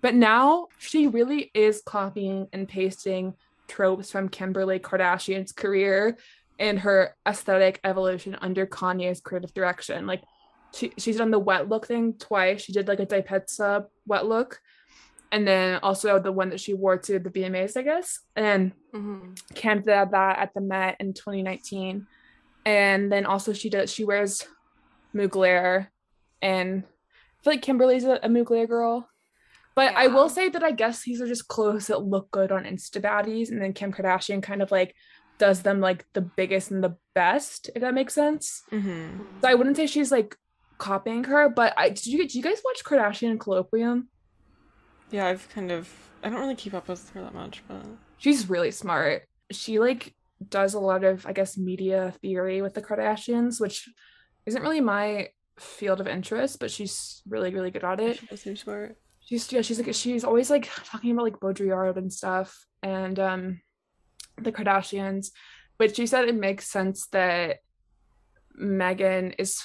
[0.00, 3.34] But now she really is copying and pasting
[3.68, 6.16] tropes from Kimberly Kardashian's career
[6.58, 10.06] and her aesthetic evolution under Kanye's creative direction.
[10.06, 10.22] Like
[10.74, 12.62] she she's done the wet look thing twice.
[12.62, 14.60] She did like a Di Petsa wet look,
[15.32, 18.20] and then also the one that she wore to the VMAs, I guess.
[18.36, 19.32] And mm-hmm.
[19.54, 22.06] Did that at the Met in 2019,
[22.66, 24.46] and then also she does she wears
[25.14, 25.88] Mugler,
[26.42, 29.08] and I feel like Kimberly's a, a Mugler girl.
[29.74, 30.00] But yeah.
[30.00, 33.00] I will say that I guess these are just clothes that look good on Insta
[33.00, 34.94] baddies, and then Kim Kardashian kind of like
[35.38, 38.62] does them like the biggest and the best, if that makes sense.
[38.70, 39.22] Mm-hmm.
[39.40, 40.36] So I wouldn't say she's like
[40.76, 44.08] copying her, but I did you did you guys watch Kardashian Kolloquium?
[45.12, 45.88] Yeah, I've kind of
[46.24, 47.84] I don't really keep up with her that much, but
[48.18, 49.28] she's really smart.
[49.50, 50.14] She like
[50.48, 53.88] does a lot of I guess media theory with the Kardashians, which
[54.46, 58.20] isn't really my field of interest, but she's really really good at it.
[58.36, 58.96] She's smart.
[59.20, 63.60] She's yeah, she's like she's always like talking about like Baudrillard and stuff and um
[64.40, 65.28] the Kardashians,
[65.78, 67.58] but she said it makes sense that
[68.54, 69.62] Megan is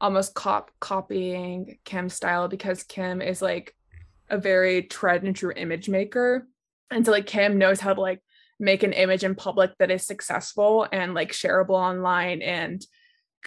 [0.00, 3.74] almost cop copying Kim's style because Kim is like
[4.34, 6.46] a very tried and true image maker.
[6.90, 8.20] And so like Kim knows how to like
[8.60, 12.84] make an image in public that is successful and like shareable online and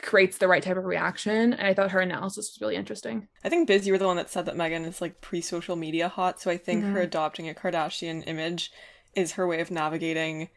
[0.01, 1.53] creates the right type of reaction.
[1.53, 3.27] And I thought her analysis was really interesting.
[3.43, 5.75] I think Biz, you were the one that said that Megan is like pre social
[5.75, 6.39] media hot.
[6.39, 6.93] So I think mm-hmm.
[6.93, 8.71] her adopting a Kardashian image
[9.15, 10.49] is her way of navigating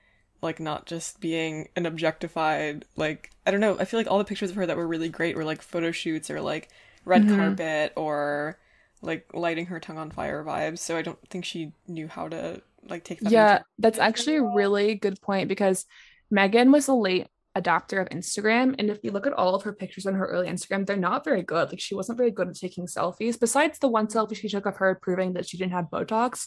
[0.42, 3.78] like not just being an objectified like I don't know.
[3.78, 5.90] I feel like all the pictures of her that were really great were like photo
[5.90, 6.70] shoots or like
[7.04, 7.36] red mm-hmm.
[7.36, 8.58] carpet or
[9.02, 10.78] like lighting her tongue on fire vibes.
[10.78, 13.32] So I don't think she knew how to like take that.
[13.32, 15.86] Yeah, that's actually a really good point because
[16.30, 18.74] Megan was a late adopter of Instagram.
[18.78, 21.24] And if you look at all of her pictures on her early Instagram, they're not
[21.24, 21.70] very good.
[21.70, 24.76] Like she wasn't very good at taking selfies, besides the one selfie she took of
[24.76, 26.46] her proving that she didn't have Botox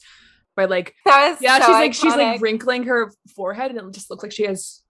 [0.55, 1.67] by like yeah, so she's iconic.
[1.69, 4.83] like she's like wrinkling her forehead and it just looks like she has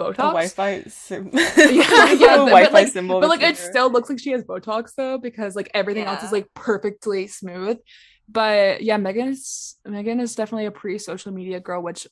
[0.00, 0.16] Botox.
[0.16, 3.20] Wi-Fi sim- yeah, yeah, Wi-Fi like, symbol.
[3.20, 6.14] But like it still looks like she has Botox though, because like everything yeah.
[6.14, 7.78] else is like perfectly smooth.
[8.28, 12.06] But yeah, Megan is Megan is definitely a pre-social media girl, which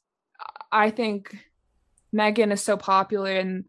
[0.73, 1.37] I think
[2.13, 3.65] Megan is so popular in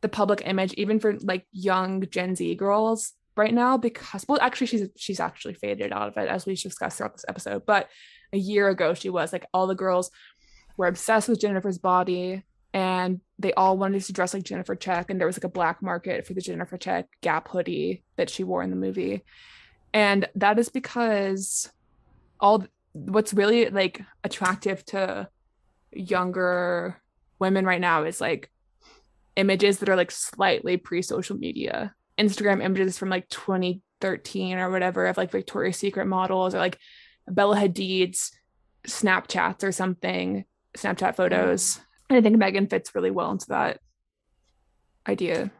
[0.00, 4.66] the public image, even for like young Gen Z girls right now, because well, actually
[4.66, 7.64] she's she's actually faded out of it as we discussed throughout this episode.
[7.66, 7.88] But
[8.32, 10.10] a year ago, she was like all the girls
[10.76, 12.42] were obsessed with Jennifer's body
[12.74, 15.10] and they all wanted to dress like Jennifer Check.
[15.10, 18.44] And there was like a black market for the Jennifer Check Gap hoodie that she
[18.44, 19.24] wore in the movie.
[19.92, 21.70] And that is because
[22.40, 25.28] all what's really like attractive to
[25.92, 27.00] younger
[27.38, 28.50] women right now is like
[29.36, 31.94] images that are like slightly pre social media.
[32.18, 36.78] Instagram images from like 2013 or whatever of like Victoria's Secret models or like
[37.28, 38.32] Bella Hadid's
[38.86, 40.44] Snapchats or something,
[40.76, 41.76] Snapchat photos.
[41.76, 41.86] And
[42.16, 43.80] I think Megan fits really well into that
[45.08, 45.50] idea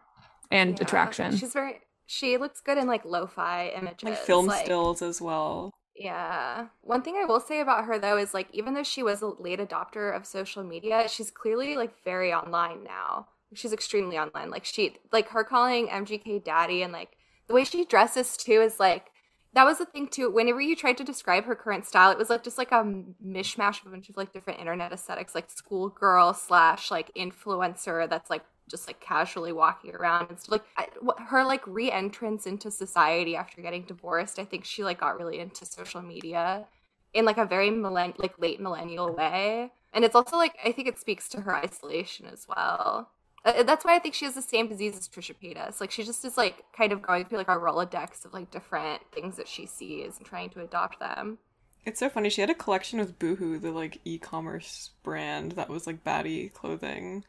[0.50, 1.36] and Yeah, attraction.
[1.36, 1.80] She's very.
[2.06, 5.70] She looks good in like lo-fi images, Like film like- stills as well.
[5.94, 6.66] Yeah.
[6.80, 9.26] One thing I will say about her though is like even though she was a
[9.28, 13.28] late adopter of social media, she's clearly like very online now.
[13.54, 14.50] She's extremely online.
[14.50, 17.10] Like she like her calling MGK daddy and like
[17.46, 19.10] the way she dresses too is like
[19.54, 20.30] that was the thing too.
[20.30, 22.84] Whenever you tried to describe her current style, it was like just like a
[23.24, 28.30] mishmash of a bunch of like different internet aesthetics, like schoolgirl slash like influencer that's
[28.30, 30.52] like just like casually walking around and stuff.
[30.52, 35.18] Like I, her like re-entrance into society after getting divorced, I think she like got
[35.18, 36.66] really into social media
[37.12, 39.70] in like a very millenn like late millennial way.
[39.92, 43.10] And it's also like I think it speaks to her isolation as well.
[43.44, 45.80] Uh, That's why I think she has the same disease as Trisha Paytas.
[45.80, 49.02] Like she just is like kind of going through like a rolodex of like different
[49.12, 51.38] things that she sees and trying to adopt them.
[51.84, 52.30] It's so funny.
[52.30, 57.24] She had a collection with Boohoo, the like e-commerce brand that was like baddie clothing.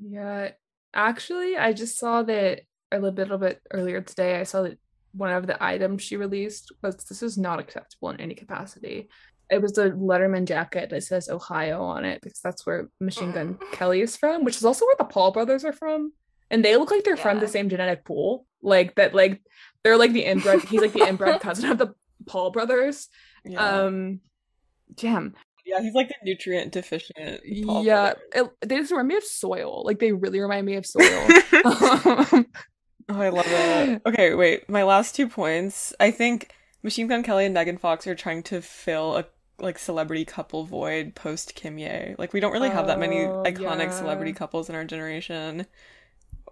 [0.00, 0.50] Yeah,
[0.92, 4.40] actually, I just saw that a little bit, little bit earlier today.
[4.40, 4.78] I saw that
[5.12, 9.08] one of the items she released was this is not acceptable in any capacity.
[9.50, 13.54] It was a Letterman jacket that says Ohio on it because that's where Machine Gun
[13.54, 13.72] Mm.
[13.72, 16.12] Kelly is from, which is also where the Paul brothers are from.
[16.50, 18.46] And they look like they're from the same genetic pool.
[18.62, 19.42] Like that, like
[19.84, 21.94] they're like the inbred, he's like the inbred cousin of the
[22.26, 23.08] Paul brothers.
[23.44, 24.20] Yeah, Um
[24.96, 25.34] damn.
[25.64, 27.40] yeah, he's like the nutrient deficient.
[27.64, 29.82] Paul yeah, it, they just remind me of soil.
[29.84, 31.04] Like they really remind me of soil.
[31.08, 32.44] oh,
[33.08, 34.02] I love it.
[34.06, 34.68] Okay, wait.
[34.68, 35.94] My last two points.
[36.00, 39.24] I think Machine Gun Kelly and Megan Fox are trying to fill a
[39.58, 42.18] like celebrity couple void post Kimye.
[42.18, 43.90] Like we don't really have that many Oh, iconic yeah.
[43.90, 45.66] celebrity couples in our generation,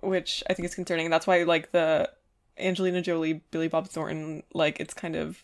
[0.02, 1.10] which I think is concerning.
[1.10, 2.10] That's why like the
[2.58, 5.42] Angelina Jolie, Billy Bob Thornton, like it's kind of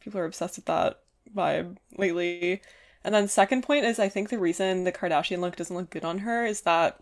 [0.00, 1.00] people are obsessed with that
[1.34, 2.62] vibe lately.
[3.04, 6.04] And then second point is I think the reason the Kardashian look doesn't look good
[6.04, 7.00] on her is that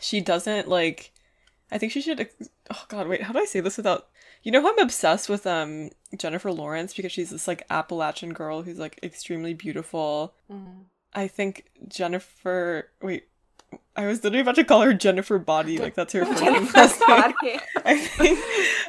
[0.00, 1.12] she doesn't like
[1.70, 2.28] I think she should
[2.70, 4.08] oh god, wait, how do I say this without
[4.42, 8.62] you know how I'm obsessed with um Jennifer Lawrence because she's this like Appalachian girl
[8.62, 10.34] who's like extremely beautiful.
[11.14, 13.24] I think Jennifer wait
[13.94, 17.08] I was literally about to call her Jennifer Body, like that's her first last name.
[17.08, 17.60] body.
[17.84, 18.38] I think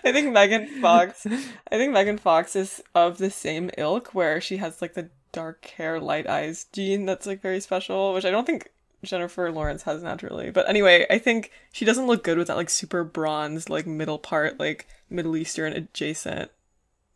[0.03, 4.57] I think Megan Fox I think Megan Fox is of the same ilk where she
[4.57, 8.45] has like the dark hair, light eyes gene that's like very special, which I don't
[8.45, 8.69] think
[9.03, 10.51] Jennifer Lawrence has naturally.
[10.51, 14.19] But anyway, I think she doesn't look good with that like super bronze, like middle
[14.19, 16.49] part, like Middle Eastern adjacent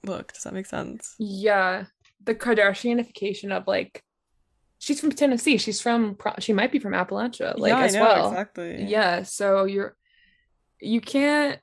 [0.04, 0.34] look.
[0.34, 1.16] Does that make sense?
[1.18, 1.86] Yeah,
[2.24, 4.04] the Kardashianification of like,
[4.80, 5.58] she's from Tennessee.
[5.58, 8.30] She's from, she might be from Appalachia, like yeah, as I know, well.
[8.32, 8.84] exactly.
[8.84, 9.96] Yeah, so you're,
[10.82, 11.60] you can't,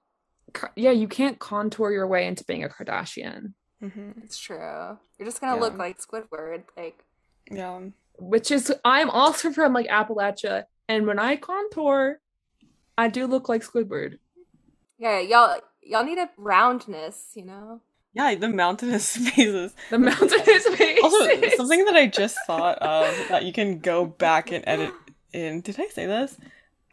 [0.76, 4.98] yeah, you can't contour your way into being a Kardashian, hmm It's true.
[5.18, 5.60] You're just gonna Yeah.
[5.60, 6.64] look like Squidward.
[6.76, 7.04] Like
[7.50, 7.80] Yeah.
[8.18, 12.20] Which is, I'm also from like Appalachia, and when I contour,
[12.96, 14.18] I do look like Squidward.
[14.98, 17.80] yeah, y'all y'all need a roundness, you know?
[18.14, 19.74] Yeah, the mountainous phases.
[19.90, 21.00] The mountainous face.
[21.04, 24.92] Also, something that I just thought of that you can go back and edit
[25.32, 25.60] in.
[25.60, 26.36] Did I say this?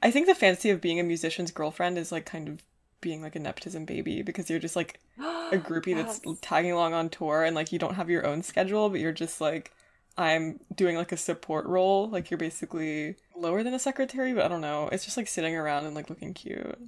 [0.04, 2.64] I think the fantasy of being a musician's girlfriend is like kind of
[3.00, 7.10] being like a nepotism baby because you're just like a groupie that's tagging along on
[7.10, 9.72] tour and like you don't have your own schedule, but you're just like
[10.18, 12.10] I'm doing like a support role.
[12.10, 14.90] Like you're basically lower than a secretary, but I don't know.
[14.92, 16.80] It's just like sitting around and like looking cute.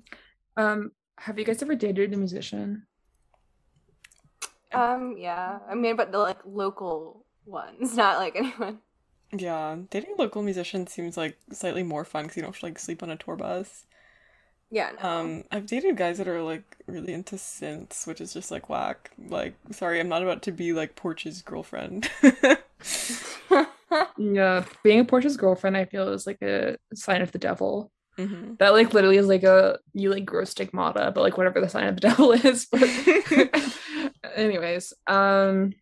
[0.58, 2.86] Um, have you guys ever dated a musician?
[4.74, 5.60] Um, yeah.
[5.70, 8.80] I mean, but the like local ones, not like anyone.
[9.36, 13.02] Yeah, dating local musicians seems like slightly more fun because you don't to like sleep
[13.02, 13.86] on a tour bus.
[14.70, 15.10] Yeah, no.
[15.10, 19.12] Um, I've dated guys that are like really into synths, which is just like whack.
[19.18, 22.10] Like, sorry, I'm not about to be like Porch's girlfriend.
[24.18, 27.92] Yeah, being a Portia's girlfriend, I feel is like a sign of the devil.
[28.18, 31.70] hmm That like literally is like a you like grow stigmata, but like whatever the
[31.70, 32.68] sign of the devil is.
[32.72, 32.90] But
[34.36, 35.74] anyways, um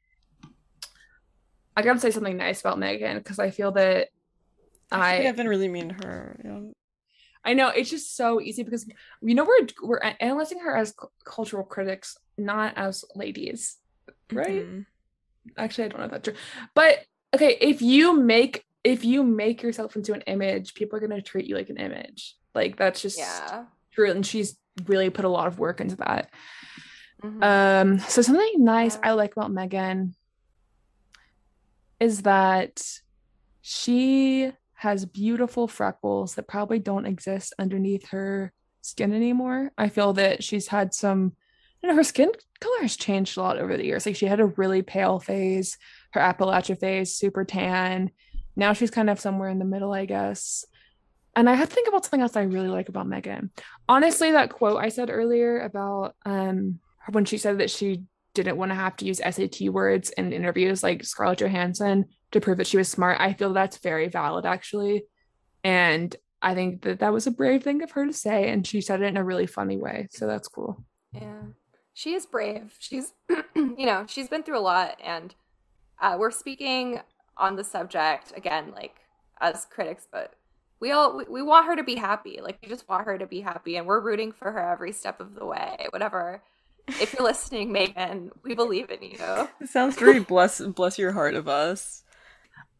[1.75, 4.09] I gotta say something nice about Megan because I feel that
[4.91, 6.37] I, I have been really mean to her.
[7.43, 8.85] I know it's just so easy because
[9.21, 13.77] you know we're we're analyzing her as cu- cultural critics, not as ladies,
[14.31, 14.65] right?
[14.65, 14.85] Mhm.
[15.57, 16.35] Actually, I don't know if that's true,
[16.75, 16.99] but
[17.35, 21.45] okay, if you make if you make yourself into an image, people are gonna treat
[21.45, 22.35] you like an image.
[22.55, 23.65] Like that's just Yeah.
[23.91, 26.31] true, and she's really put a lot of work into that.
[27.23, 27.43] Mhm.
[27.43, 29.09] Um, so something nice Yeah.
[29.09, 30.15] I like about Megan
[31.99, 32.81] is that
[33.61, 39.71] she has beautiful freckles that probably don't exist underneath her skin anymore.
[39.77, 41.35] I feel that she's had some,
[41.89, 44.05] know, her skin color has changed a lot over the years.
[44.05, 45.77] Like she had a really pale phase,
[46.11, 48.11] her Appalachia phase, super tan.
[48.55, 50.65] Now she's kind of somewhere in the middle, I guess.
[51.35, 53.51] And I had to think about something else I really like about Megan.
[53.87, 56.79] Honestly, that quote I said earlier about um
[57.09, 58.03] when she said that she
[58.33, 62.57] didn't want to have to use SAT words in interviews like Scarlett Johansson to prove
[62.57, 63.19] that she was smart.
[63.19, 65.03] I feel that's very valid actually.
[65.63, 68.81] And I think that that was a brave thing of her to say and she
[68.81, 70.07] said it in a really funny way.
[70.11, 70.83] So that's cool.
[71.13, 71.41] Yeah.
[71.93, 72.75] She is brave.
[72.79, 73.13] She's,
[73.55, 74.99] you know, she's been through a lot.
[75.03, 75.35] And
[75.99, 77.01] uh, we're speaking
[77.37, 78.97] on the subject again, like
[79.39, 80.33] as critics, but
[80.79, 82.39] we all, we, we want her to be happy.
[82.41, 83.77] Like, we just want her to be happy.
[83.77, 85.87] And we're rooting for her every step of the way.
[85.91, 86.41] Whatever.
[86.87, 89.49] If you're listening, Megan, we believe in you.
[89.59, 92.03] It sounds very bless bless your heart of us.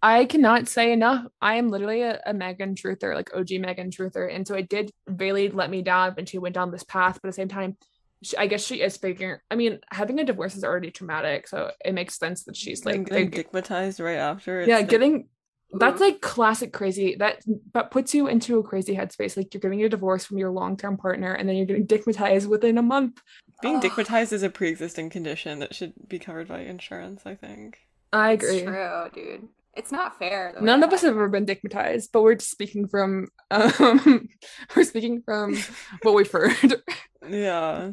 [0.04, 1.28] I cannot say enough.
[1.42, 4.34] I am literally a, a Megan truther, like OG Megan truther.
[4.34, 7.20] And so it did really let me down when she went down this path.
[7.22, 7.91] But at the same time, she,
[8.38, 9.40] I guess she is figuring.
[9.50, 11.48] I mean, having a divorce is already traumatic.
[11.48, 14.62] So it makes sense that she's Like like, getting stigmatized right after.
[14.64, 15.28] yeah, like- getting
[15.74, 17.42] that's like classic crazy that
[17.72, 20.98] but puts you into a crazy headspace like you're getting a divorce from your long-term
[20.98, 23.22] partner and then you're getting dickmatized within a month
[23.62, 23.82] being Ugh.
[23.82, 27.22] stigmatized is a pre-existing condition that should be covered by insurance.
[27.26, 27.78] I think.
[28.12, 29.48] i It's agree true, dude.
[29.74, 30.54] It's not fair.
[30.60, 34.28] none of us have ever been dickmatized but we're just speaking from um
[34.76, 35.56] we're speaking from
[36.02, 36.82] what we've heard
[37.26, 37.92] Yeah.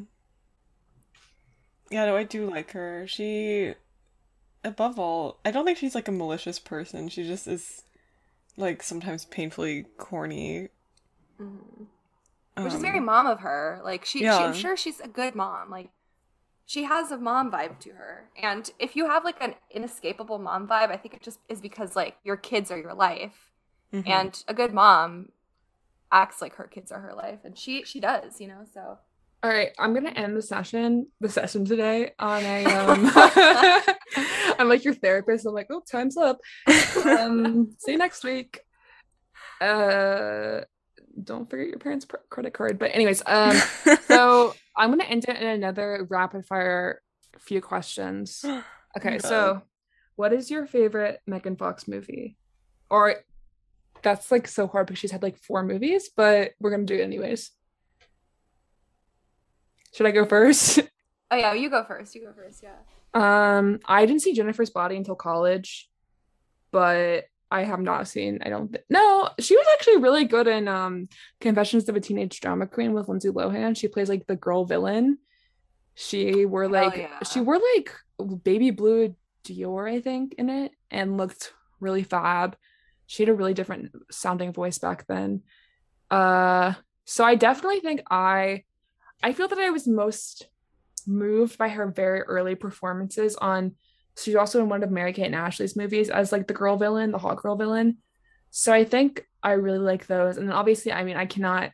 [1.90, 3.06] Yeah, no, I do like her.
[3.06, 3.74] She,
[4.64, 7.08] above all, I don't think she's like a malicious person.
[7.08, 7.84] She just is,
[8.56, 10.70] like, sometimes painfully corny.
[11.40, 11.86] Mhm.
[12.60, 13.80] which is very Um, mom of her.
[13.84, 14.44] Like she, she.
[14.44, 15.70] I'm sure she's a good mom.
[15.70, 15.90] Like
[16.66, 18.30] she has a mom vibe to her.
[18.42, 21.96] And if you have like an inescapable mom vibe, I think it just is because
[21.96, 23.52] like your kids are your life,
[23.92, 24.04] mhm.
[24.06, 25.32] and a good mom
[26.12, 28.64] acts like her kids are her life, and she she does, you know.
[28.72, 28.98] So
[29.42, 33.10] all right i'm gonna end the session the session today on a um
[34.58, 36.38] i'm like your therapist i'm like oh time's up.
[37.06, 38.60] Um see you next week.
[39.60, 40.60] Uh
[41.22, 43.56] don't forget your parents credit card but anyways um
[44.06, 47.00] so i'm gonna end it in another rapid fire
[47.38, 48.44] few questions.
[48.96, 49.18] Okay Okay.
[49.18, 49.62] so
[50.16, 52.36] what is your favorite megan fox movie?
[52.90, 53.16] Or
[54.02, 57.02] that's like so hard because she's had like four movies but we're gonna do it
[57.02, 57.50] anyways
[59.98, 60.78] should i go first
[61.32, 62.14] oh yeah, you go first.
[62.14, 62.62] You go first.
[62.62, 63.56] Yeah.
[63.56, 65.90] um i didn't see jennifer's body until college
[66.70, 70.68] but i have not seen i don't thi- no she was actually really good in
[70.68, 71.08] um
[71.40, 75.18] confessions of a teenage drama queen with lindsay lohan she plays like the girl villain
[75.96, 77.18] she wore like yeah.
[77.24, 77.92] she wore like
[78.44, 82.56] baby blue dior i think in it and looked really fab
[83.06, 85.42] she had a really different sounding voice back then
[86.12, 86.72] uh
[87.04, 88.62] so i definitely think i
[89.22, 90.48] i feel that i was most
[91.06, 93.74] moved by her very early performances on
[94.22, 97.12] she's also in one of Mary Kate and Ashley's movies as like the girl villain,
[97.12, 97.98] the hot girl villain.
[98.50, 100.36] So I think I really like those.
[100.36, 101.72] And obviously, I mean, I cannot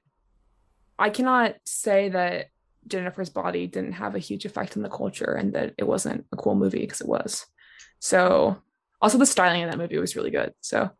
[0.98, 2.48] I cannot say that
[2.86, 6.36] Jennifer's body didn't have a huge effect on the culture and that it wasn't a
[6.36, 7.46] cool movie because it was.
[7.98, 8.62] So
[9.00, 10.52] also the styling in that movie was really good.
[10.60, 10.90] So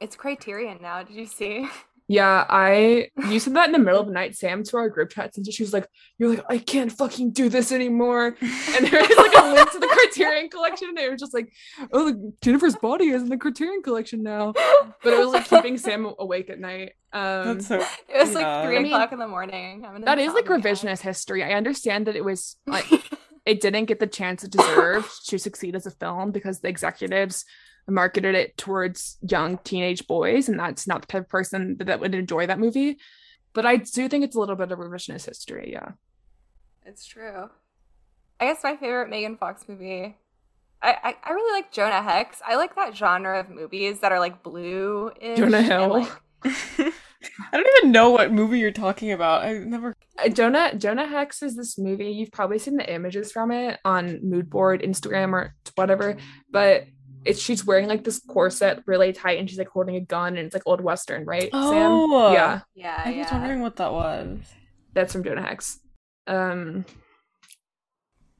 [0.00, 1.02] It's Criterion now.
[1.02, 1.68] Did you see?
[2.08, 5.10] yeah, I you said that in the middle of the night, Sam to our group
[5.10, 5.88] chat, and she was like,
[6.18, 8.36] You're like, I can't fucking do this anymore.
[8.42, 11.52] And there was like a link to the Criterion collection, and it was just like,
[11.92, 14.52] Oh, like, Jennifer's body is in the Criterion collection now.
[15.02, 16.92] But it was like keeping Sam awake at night.
[17.12, 17.76] Um That's so.
[18.08, 18.38] It was Yeah.
[18.38, 19.82] like three I mean, o'clock in the morning.
[20.04, 20.72] that is like insomnia.
[20.74, 21.42] revisionist history.
[21.42, 22.86] I understand that it was like
[23.44, 27.44] it didn't get the chance it deserved to succeed as a film because the executives
[27.88, 32.00] marketed it towards young teenage boys, and that's not the type of person that, that
[32.00, 32.98] would enjoy that movie.
[33.52, 35.92] But I do think it's a little bit of revisionist history, yeah.
[36.84, 37.48] It's true.
[38.38, 40.16] I guess my favorite Megan Fox movie.
[40.82, 42.42] I, I, I really like Jonah Hex.
[42.46, 45.10] I like that genre of movies that are like blue.
[45.36, 46.06] Jonah Hill.
[46.44, 49.42] I don't even know what movie you're talking about.
[49.42, 49.96] I never.
[50.22, 52.10] Uh, Jonah Jonah Hex is this movie.
[52.10, 56.16] You've probably seen the images from it on mood board, Instagram, or whatever.
[56.50, 56.86] But
[57.26, 60.46] it's she's wearing like this corset really tight and she's like holding a gun and
[60.46, 61.50] it's like old western, right?
[61.52, 61.70] Oh.
[61.70, 62.32] Sam?
[62.34, 63.38] Yeah, Yeah, I was yeah.
[63.38, 64.38] wondering what that was.
[64.94, 65.78] that's from Jonah Hex.
[66.26, 66.84] Um,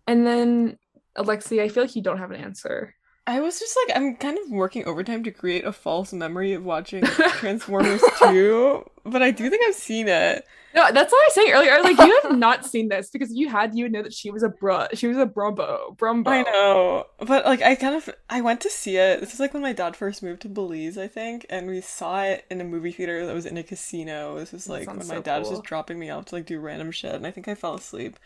[0.06, 0.78] and then
[1.16, 2.94] Alexi, I feel like you don't have an answer.
[3.28, 6.64] I was just like, I'm kind of working overtime to create a false memory of
[6.64, 7.02] watching
[7.38, 10.46] Transformers 2, but I do think I've seen it.
[10.76, 11.72] No, that's what I was saying earlier.
[11.72, 14.02] I was like, you have not seen this because if you had you would know
[14.02, 14.86] that she was a bro.
[14.94, 15.96] She was a brumbo.
[15.96, 16.28] Brumbo.
[16.28, 19.18] I know, but like, I kind of, I went to see it.
[19.20, 22.22] This is like when my dad first moved to Belize, I think, and we saw
[22.22, 24.38] it in a movie theater that was in a casino.
[24.38, 26.46] This was like when sounds my so dad was just dropping me off to like
[26.46, 28.18] do random shit, and I think I fell asleep.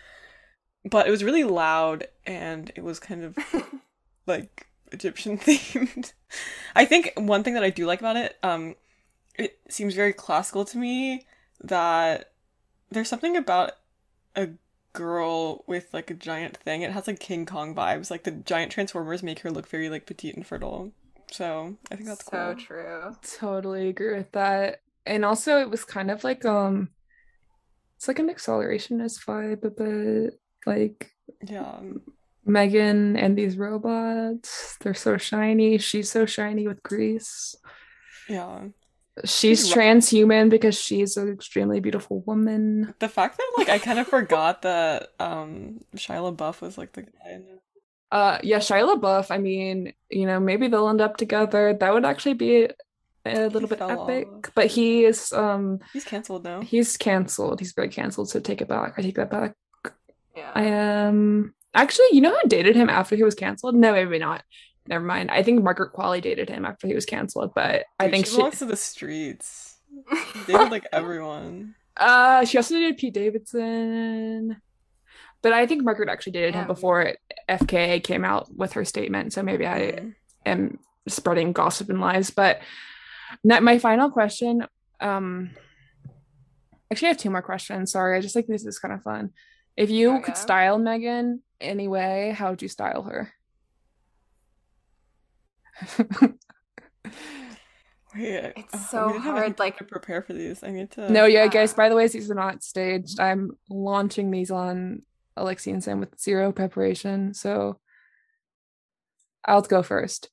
[0.84, 3.38] But it was really loud, and it was kind of
[4.26, 6.12] like Egyptian themed.
[6.74, 8.74] I think one thing that I do like about it, um,
[9.36, 11.26] it seems very classical to me
[11.62, 12.32] that
[12.91, 13.72] there's something about
[14.36, 14.51] a
[14.93, 16.82] girl with like a giant thing.
[16.82, 18.11] It has like King Kong vibes.
[18.11, 20.93] Like the giant transformers make her look very like petite and fertile.
[21.30, 22.64] So I think that's so cool.
[22.64, 23.16] true.
[23.22, 24.82] Totally agree with that.
[25.07, 26.91] And also, it was kind of like um,
[27.97, 30.41] it's like an accelerationist vibe a bit.
[30.66, 31.12] Like
[31.43, 31.80] Yeah.
[32.45, 35.78] Megan and these robots, they're so shiny.
[35.78, 37.55] She's so shiny with grease.
[38.28, 38.68] Yeah.
[39.24, 42.95] She's She's transhuman because she's an extremely beautiful woman.
[43.01, 47.03] The fact that like I kind of forgot that um Shia LaBeouf was like the
[47.03, 47.43] guy.
[48.11, 49.30] Uh, yeah, Shia LaBeouf.
[49.30, 51.74] I mean, you know, maybe they'll end up together.
[51.78, 52.68] That would actually be
[53.26, 54.28] a little bit epic.
[54.28, 54.55] off.
[54.55, 56.62] But he is um He's canceled now.
[56.62, 57.61] he's canceled.
[57.61, 58.30] He's very canceled.
[58.30, 58.95] So take it back.
[58.97, 59.55] I take that back.
[60.34, 60.51] Yeah.
[60.55, 63.74] I am actually, you know who dated him after he was canceled?
[63.74, 64.42] No, maybe not.
[64.88, 65.30] Never mind.
[65.30, 68.36] I think Margaret Qualley dated him after he was canceled, but I think she she,
[68.38, 69.78] belongs to the streets.
[70.34, 71.74] He dated like everyone.
[71.96, 74.60] uh she also dated Pete Davidson.
[75.42, 77.14] But I think Margaret actually dated him before
[77.48, 79.32] FKA came out with her statement.
[79.32, 80.14] So maybe I Mm.
[80.46, 82.30] am spreading gossip and lies.
[82.30, 82.60] But
[83.44, 84.66] not my final question.
[85.00, 85.50] Um
[86.90, 87.92] actually I have two more questions.
[87.92, 88.16] Sorry.
[88.16, 89.30] I just think this is kind of fun.
[89.76, 90.22] If you Okay.
[90.24, 93.32] could style Megan anyway, how would you style her?
[98.14, 100.64] Wait, It's oh, so we didn't have hard, like- to prepare for these.
[100.64, 101.11] I need to.
[101.11, 101.76] no, yeah, guys, Yeah.
[101.76, 103.20] by the way, these are not staged.
[103.20, 105.02] I'm launching these on
[105.38, 107.34] Alexi and Sam with zero preparation.
[107.34, 107.78] So
[109.44, 110.28] I'll go first.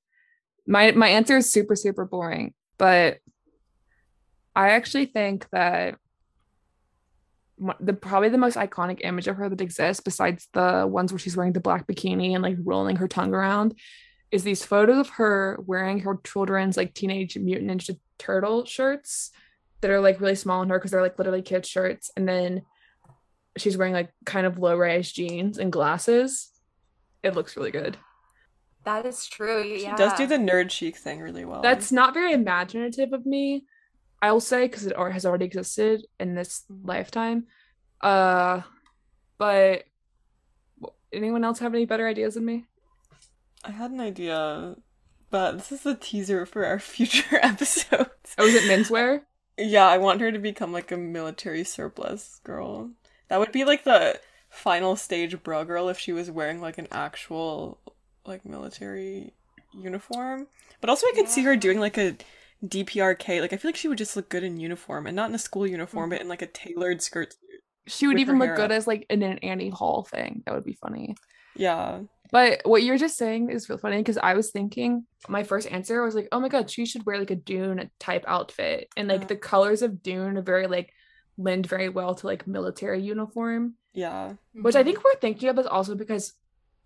[0.65, 3.19] My my answer is super, super boring, but
[4.55, 5.97] I actually think that mo-
[7.80, 11.36] the probably the most iconic image of her that exists, besides the ones where she's
[11.36, 13.74] wearing the black bikini and like rolling her tongue around,
[14.32, 19.32] is these photos of her wearing her children's like teenage mutant ninja turtle shirts
[19.82, 22.62] that are like really small on her because they're like literally kids shirts, and then
[23.58, 26.49] she's wearing like kind of low rise jeans and glasses.
[27.24, 27.97] It looks really good.
[28.84, 29.64] that is true.
[29.64, 31.62] She does do the nerd chic thing really well.
[31.62, 33.66] That's not very imaginative of me.
[34.22, 37.47] I'll say because it has already existed in this lifetime.
[38.01, 38.61] Uh,
[39.38, 39.86] but
[41.13, 42.65] anyone else have any better ideas than me?
[43.63, 44.76] I had an idea,
[45.30, 48.36] but this is a teaser for our future episodes.
[48.38, 49.22] Oh, is it menswear?
[49.57, 52.91] Yeah, I want her to become like a military surplus girl.
[53.30, 56.88] That would be like the final stage bro girl if she was wearing like an
[56.91, 57.80] actual
[58.26, 59.34] like military
[59.74, 60.47] uniform.
[60.80, 62.15] But also I could see her doing like a
[62.66, 63.41] DPRK.
[63.41, 65.39] Like I feel like she would just look good in uniform and not in a
[65.39, 66.24] school uniform, but mm-hmm.
[66.24, 67.34] in like a tailored skirt.
[67.34, 67.62] suit.
[67.88, 68.78] She would even look good up.
[68.78, 70.43] as like in an Annie Hall thing.
[70.45, 71.16] That would be funny.
[71.55, 72.01] Yeah.
[72.32, 76.03] But what you're just saying is real funny because I was thinking my first answer
[76.03, 79.28] was like, oh my god, she should wear like a Dune type outfit, and like
[79.28, 80.92] the colors of Dune are very like
[81.38, 83.75] lend very well to like military uniform.
[83.93, 84.34] Yeah.
[84.54, 85.05] which I think mm-hmm.
[85.05, 86.34] we're thinking of is also because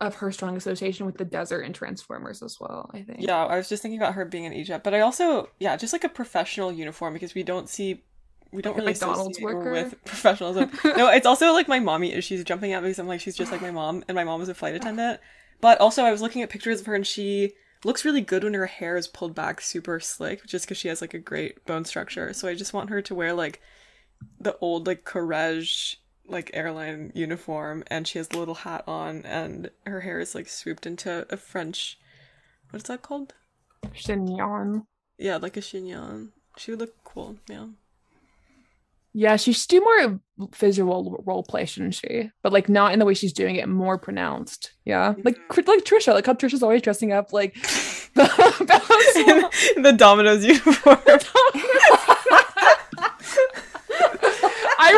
[0.01, 2.89] of her strong association with the desert and Transformers as well.
[2.93, 3.21] I think.
[3.21, 5.93] Yeah, I was just thinking about her being in Egypt, but I also yeah, just
[5.93, 8.03] like a professional uniform because we don't see
[8.51, 9.71] we don't Like really McDonald's worker?
[9.71, 10.71] with professionalism.
[10.83, 13.37] no, it's also like my mommy is she's jumping at me because I'm like she's
[13.37, 15.21] just like my mom, and my mom was a flight attendant.
[15.61, 17.53] But also, I was looking at pictures of her, and she
[17.85, 21.01] looks really good when her hair is pulled back super slick, just because she has
[21.01, 22.33] like a great bone structure.
[22.33, 23.61] So I just want her to wear like
[24.39, 26.00] the old like Courage
[26.31, 30.47] like airline uniform, and she has a little hat on, and her hair is like
[30.49, 31.99] swooped into a French.
[32.71, 33.33] What's that called?
[33.93, 34.85] Chignon.
[35.17, 36.29] Yeah, like a chignon.
[36.57, 37.37] She would look cool.
[37.49, 37.67] Yeah.
[39.13, 40.19] Yeah, she should do more
[40.57, 42.31] visual role play, shouldn't she?
[42.43, 44.71] But like not in the way she's doing it, more pronounced.
[44.85, 45.67] Yeah, like Mhm.
[45.67, 47.53] like Trisha, like how Trisha's always dressing up like
[48.15, 49.49] the,
[49.83, 50.97] the Domino's uniform.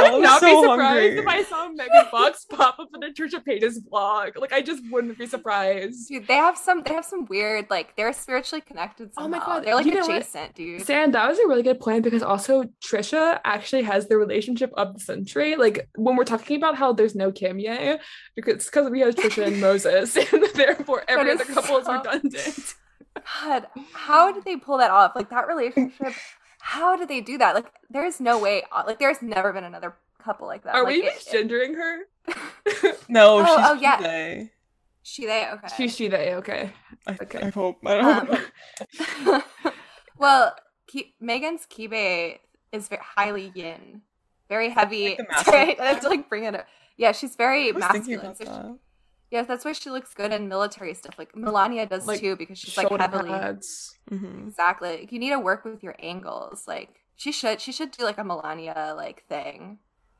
[0.03, 1.17] I That would was not be surprised hungry.
[1.19, 4.37] if I saw Megan Fox pop up in a Trisha Paytas vlog.
[4.37, 6.09] Like I just wouldn't be surprised.
[6.09, 6.83] Dude, they have some.
[6.83, 7.69] They have some weird.
[7.69, 9.11] Like they're spiritually connected.
[9.17, 10.81] Oh my God, they're like you adjacent, dude.
[10.85, 14.93] Sam, that was a really good point because also Trisha actually has the relationship of
[14.93, 15.55] the century.
[15.55, 17.99] Like when we're talking about how there's no Kimye,
[18.35, 21.87] because it's because we have Trisha and Moses, and therefore every other is couple is
[21.87, 22.75] redundant.
[23.43, 25.13] God, how did they pull that off?
[25.15, 26.13] Like that relationship.
[26.65, 27.55] How did they do that?
[27.55, 28.63] Like there's no way.
[28.87, 30.75] Like there's never been another couple like that.
[30.75, 31.99] Are like, we it- misgendering her?
[33.09, 34.01] No, Oh, she's oh, yeah.
[34.01, 34.51] they.
[35.03, 35.67] She they okay.
[35.75, 36.33] She, she, they.
[36.35, 36.71] Okay.
[37.05, 37.39] I, Okay.
[37.41, 37.77] I hope.
[37.85, 39.43] I don't Um,
[40.17, 40.55] well,
[40.87, 42.37] Ki- Megan's Kibbe
[42.71, 44.01] is very highly yin,
[44.47, 45.17] very heavy.
[45.19, 46.65] Like the I have to like bring it up.
[46.95, 48.19] Yeah, she's very I was masculine.
[48.21, 48.79] about so
[49.33, 49.41] she- that.
[49.41, 51.15] yeah, that's why she looks good in military stuff.
[51.17, 53.97] Like Melania does Like, too, because she's like Shoulder heavily pads.
[54.11, 54.47] Mhm.
[54.47, 54.97] exactly.
[55.01, 56.65] Like, you need to work with your angles.
[56.67, 59.79] Like she should, she should do like a Melania like thing.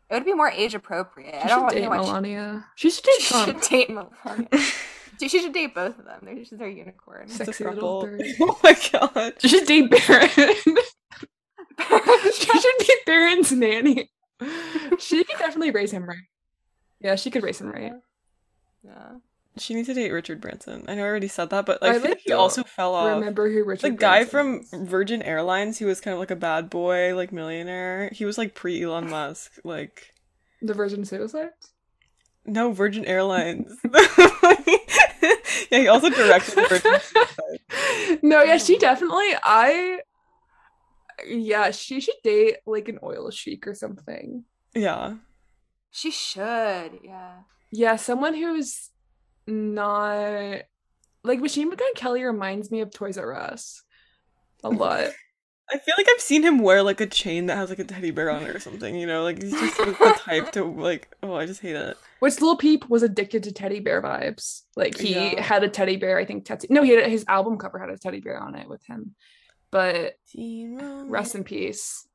[0.09, 1.33] It would be more age appropriate.
[1.33, 2.05] She I don't should want date to watch.
[2.05, 2.65] Melania.
[2.75, 4.47] She should date She should date Melania.
[5.19, 6.19] Dude, she should date both of them.
[6.23, 7.25] They're, she's their unicorn.
[7.25, 8.21] It's a Sexy little bird.
[8.41, 9.33] Oh my god.
[9.39, 10.29] She should date Barron.
[12.33, 14.09] she should date Barron's nanny.
[14.99, 16.17] She could definitely raise him right.
[16.99, 17.93] Yeah, she could raise him right.
[18.83, 19.17] Yeah.
[19.57, 20.83] She needs to date Richard Branson.
[20.87, 22.63] I know I already said that, but like, I I feel like like he also
[22.63, 23.19] fell off.
[23.19, 24.89] Remember who Richard the guy Branson from is.
[24.89, 28.09] Virgin Airlines, he was kind of like a bad boy, like millionaire.
[28.11, 30.11] He was like pre Elon Musk, like
[30.61, 31.71] the Virgin Suicides?
[32.45, 33.77] no Virgin Airlines.
[33.93, 34.57] yeah,
[35.69, 36.99] he also directed the Virgin.
[36.99, 38.19] Suicide.
[38.23, 39.99] no, yeah, she definitely I
[41.27, 44.45] yeah, she should date like an oil sheik or something.
[44.73, 45.17] Yeah,
[45.91, 46.99] She should.
[47.03, 47.33] Yeah.
[47.75, 48.91] Yeah, someone who's
[49.47, 50.61] not
[51.23, 53.81] like Machine Gun Kelly reminds me of Toys R Us
[54.63, 55.07] a lot.
[55.71, 58.11] I feel like I've seen him wear like a chain that has like a teddy
[58.11, 58.95] bear on it or something.
[58.95, 61.11] You know, like he's just like, the type to like.
[61.23, 61.97] Oh, I just hate it.
[62.19, 64.61] Which Lil Peep was addicted to teddy bear vibes.
[64.75, 65.41] Like he Yeah.
[65.41, 66.67] had a teddy bear, I think tattoo.
[66.69, 69.15] No, he had his album cover had a teddy bear on it with him.
[69.71, 70.13] But
[71.07, 72.07] rest in peace.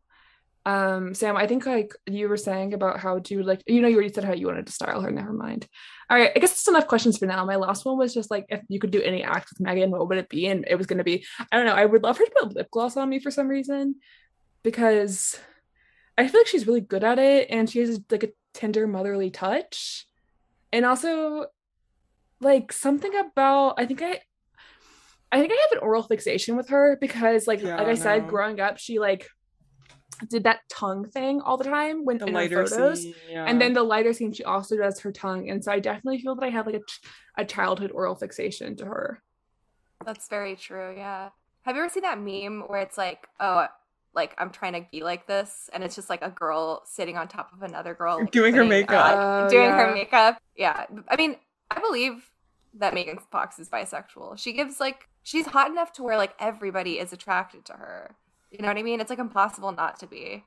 [0.68, 3.88] Um, Sam, I think like you were saying about how do you like you know
[3.88, 5.10] you already said how you wanted to style her.
[5.10, 5.66] Never mind.
[6.10, 7.42] All right, I guess that's enough questions for now.
[7.46, 10.06] My last one was just like if you could do any act with Megan, what
[10.06, 10.46] would it be?
[10.46, 11.72] And it was gonna be I don't know.
[11.72, 13.94] I would love her to put lip gloss on me for some reason
[14.62, 15.40] because
[16.18, 19.30] I feel like she's really good at it and she has like a tender motherly
[19.30, 20.06] touch.
[20.70, 21.46] And also
[22.42, 24.20] like something about I think I
[25.32, 28.28] I think I have an oral fixation with her because like Yeah, like I said
[28.28, 29.26] growing up she like
[30.28, 33.02] did that tongue thing all the time when The in her photos.
[33.02, 33.44] scene, yeah.
[33.46, 36.34] And then the lighter scene, she also does her tongue, and so I definitely feel
[36.36, 37.00] that I have like a, ch-
[37.36, 39.22] a childhood oral fixation to her.
[40.04, 40.94] That's very true.
[40.96, 41.30] Yeah.
[41.62, 43.66] Have you ever seen that meme where it's like, oh,
[44.14, 47.28] like I'm trying to be like this, and it's just like a girl sitting on
[47.28, 49.16] top of another girl, like, Doing her makeup.
[49.16, 49.86] uh, doing yeah.
[49.86, 50.38] her makeup.
[50.56, 50.86] Yeah.
[51.08, 51.36] I mean,
[51.70, 52.30] I believe
[52.74, 54.38] that Megan Fox is bisexual.
[54.38, 58.14] She gives like she's hot enough to where like everybody is attracted to her.
[58.50, 59.00] You know what I mean?
[59.00, 60.44] It's like impossible not to be.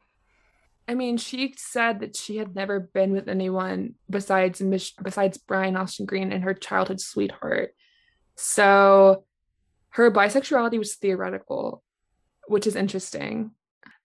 [0.88, 5.78] I mean, she said that she had never been with anyone besides Mich- besides Brian
[5.78, 7.74] Austin Green and her childhood sweetheart.
[8.36, 9.24] So
[9.90, 11.84] her bisexuality was theoretical,
[12.48, 13.52] which is interesting.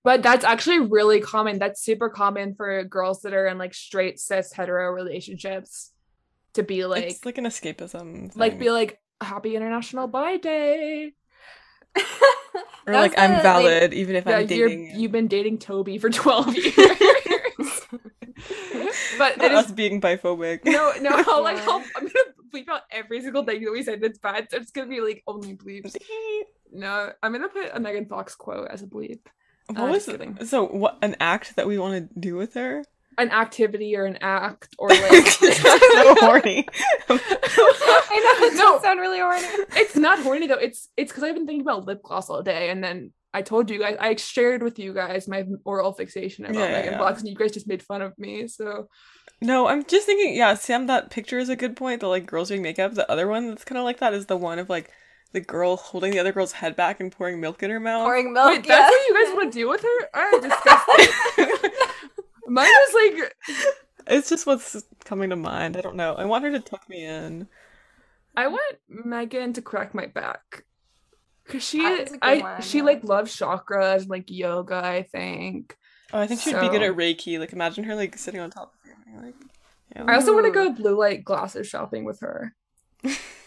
[0.05, 1.59] But that's actually really common.
[1.59, 5.91] That's super common for girls that are in like straight cis hetero relationships
[6.55, 8.35] to be like it's like an escapism.
[8.37, 11.13] like be like happy international bi day.
[12.87, 14.93] or That like was I'm the, like- valid even if Yeah, I'm dating.
[14.99, 16.75] you've been dating Toby for 12 years.
[19.19, 20.61] but it us being biphobic.
[20.65, 24.01] no, no, I'll, like I'll, I'm gonna bleep out every single thing that we said
[24.01, 24.49] that's bad.
[24.51, 25.97] So it's gonna be like only bleeps.
[26.73, 29.21] No, I'm gonna put a Megan Fox quote as a bleep.
[29.69, 30.45] what Uh, was kidding.
[30.45, 32.85] so what an act that we want to do with her?
[33.19, 36.67] An activity or an act or like so horny.
[37.09, 37.15] I
[38.39, 38.73] know it No.
[38.75, 39.43] does sound really horny.
[39.77, 40.55] it's not horny though.
[40.55, 43.71] It's it's because I've been thinking about lip gloss all day, and then I told
[43.71, 46.99] you guys I shared with you guys my oral fixation about Yeah, yeah, Megan yeah.
[46.99, 48.49] Fox, and you guys just made fun of me.
[48.49, 48.89] So
[49.41, 50.35] No, I'm just thinking.
[50.37, 52.01] Yeah, Sam, that picture is a good point.
[52.01, 52.95] The like girls doing makeup.
[52.95, 54.91] The other one that's kind of like that is the one of like
[55.33, 58.05] the girl holding the other girl's head back and pouring milk in her mouth.
[58.05, 58.49] Pouring milk.
[58.49, 60.09] wait, that's what you guys want to do with her?
[60.15, 61.71] I'm disgusted.
[62.47, 63.35] Mine was like
[64.09, 65.77] It's just what's coming to mind.
[65.77, 66.15] I don't know.
[66.15, 67.49] I want her to tuck me in.
[68.37, 70.65] I want Megan to crack my back.
[71.49, 72.85] Cause she That is a good I one, she yeah.
[72.85, 75.77] like loves chakras and like yoga, I think.
[76.13, 77.39] Oh, I think she'd be good at Reiki.
[77.39, 79.21] Like, imagine her like sitting on top of you.
[79.21, 79.35] Like,
[79.95, 80.05] yeah.
[80.07, 82.55] I also want to go blue light glasses shopping with her.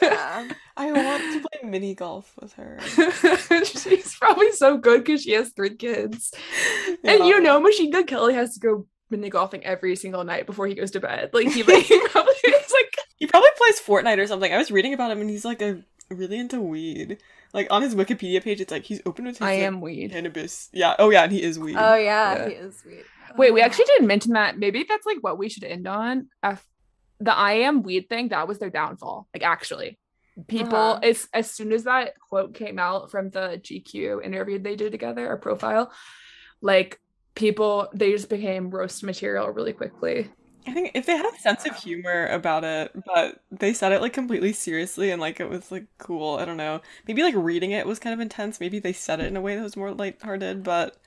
[0.00, 0.48] Yeah.
[0.76, 2.78] I want to play mini golf with her.
[3.64, 6.32] She's probably so good because she has three kids.
[7.04, 10.66] And you know Machine Gun Kelly has to go mini golfing every single night before
[10.66, 11.30] he goes to bed.
[11.32, 14.52] Like he like he probably is like He probably plays Fortnite or something.
[14.52, 17.18] I was reading about him and he's like a really into weed.
[17.52, 20.12] Like on his Wikipedia page, it's like he's open with his I like, am weed.
[20.12, 20.68] cannabis.
[20.72, 20.94] Yeah.
[20.98, 21.76] Oh yeah, and he is weed.
[21.78, 22.48] Oh yeah, Yeah.
[22.48, 23.04] he is weed.
[23.36, 23.64] Wait, we Oh.
[23.64, 24.58] actually didn't mention that.
[24.58, 26.28] Maybe that's like what we should end on.
[27.20, 29.28] The I am weed thing, that was their downfall.
[29.34, 29.98] Like actually.
[30.48, 31.00] People Uh-huh.
[31.02, 35.30] as as soon as that quote came out from the GQ interview they did together,
[35.30, 35.92] or profile,
[36.62, 37.00] like
[37.34, 40.30] people they just became roast material really quickly.
[40.66, 44.02] I think if they had a sense of humor about it, but they said it
[44.02, 46.36] like completely seriously and like it was like cool.
[46.36, 46.82] I don't know.
[47.06, 48.60] Maybe like reading it was kind of intense.
[48.60, 50.98] Maybe they said it in a way that was more lighthearted, but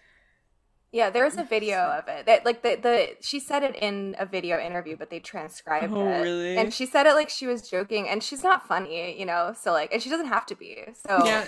[0.94, 2.28] Yeah, there was a video of it.
[2.28, 6.08] That like the the she said it in a video interview, but they transcribed Oh,
[6.08, 6.22] it.
[6.22, 6.56] really?
[6.56, 9.56] And she said it like she was joking, and she's not funny, you know.
[9.60, 10.78] So like, and she doesn't have to be.
[11.06, 11.46] So Yeah.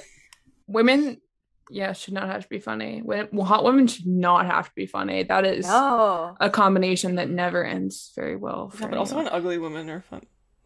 [0.68, 1.22] Women
[1.70, 3.02] yeah, should not have to be funny.
[3.04, 5.24] When well, hot women should not have to be funny.
[5.24, 6.36] That is no.
[6.40, 8.70] a combination that never ends very well.
[8.70, 9.32] For yeah, but also anyone.
[9.32, 10.24] when ugly women are fun.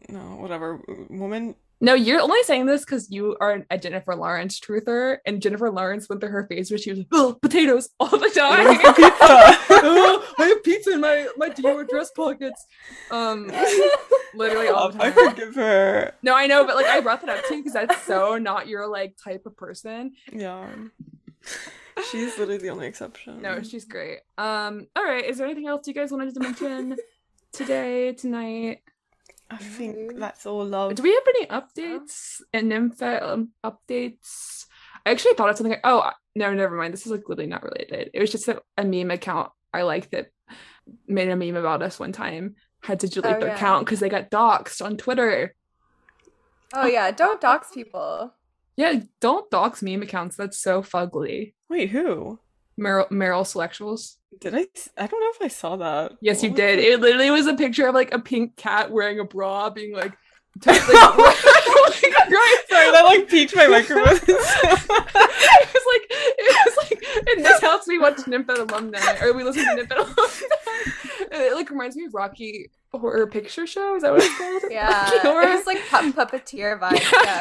[0.08, 0.80] No, whatever.
[1.10, 1.54] Women.
[1.82, 6.08] No, you're only saying this because you are a Jennifer Lawrence truther, and Jennifer Lawrence
[6.08, 9.16] went through her phase where she was like, "Oh, potatoes all the time." Pizza.
[9.70, 12.66] oh, I have pizza in my my Dior dress pockets.
[13.10, 13.50] Um,
[14.34, 15.12] literally all the time.
[15.18, 16.12] I forgive her.
[16.22, 18.68] No, I know, but like I brought that up to you because that's so not
[18.68, 20.12] your like type of person.
[20.32, 20.68] Yeah.
[22.10, 23.42] She's literally the only exception.
[23.42, 24.18] No, she's great.
[24.38, 25.24] Um, all right.
[25.24, 26.96] Is there anything else you guys wanted to mention
[27.52, 28.82] today, tonight?
[29.50, 30.94] I think that's all love.
[30.94, 34.66] Do we have any updates and nympha um, updates?
[35.04, 35.72] I actually thought of something.
[35.72, 36.92] Like, oh no, never mind.
[36.92, 38.10] This is like literally not related.
[38.14, 40.28] It was just a, a meme account I like that
[41.08, 42.54] made a meme about us one time.
[42.82, 43.54] Had to delete Oh, their yeah.
[43.56, 45.54] account because they got doxxed on Twitter.
[46.74, 48.32] oh yeah, don't dox people.
[48.76, 50.36] Yeah, don't dox meme accounts.
[50.36, 51.54] That's so fugly.
[51.68, 52.38] Wait, who?
[52.78, 54.14] Meryl, Meryl Selectuals.
[54.38, 54.66] Did I?
[54.76, 56.12] s- I don't know if I saw that.
[56.20, 56.78] Yes, you What was did.
[56.78, 56.84] it?
[56.84, 60.12] It literally was a picture of like a pink cat wearing a bra, being like,
[60.62, 62.56] t- like, right.
[62.68, 64.16] Sorry, that like piqued my microphone.
[64.16, 64.28] it
[65.74, 69.64] was like it was like in this house we watch Nymphet alumni or we listen
[69.64, 70.14] to Nymphet alumni.
[71.32, 73.96] it like reminds me of Rocky Horror Picture Show.
[73.96, 74.62] Is that what it's called?
[74.70, 74.88] Yeah,
[75.24, 77.00] Rocky it was like pup puppeteer vibes.
[77.12, 77.38] Yeah,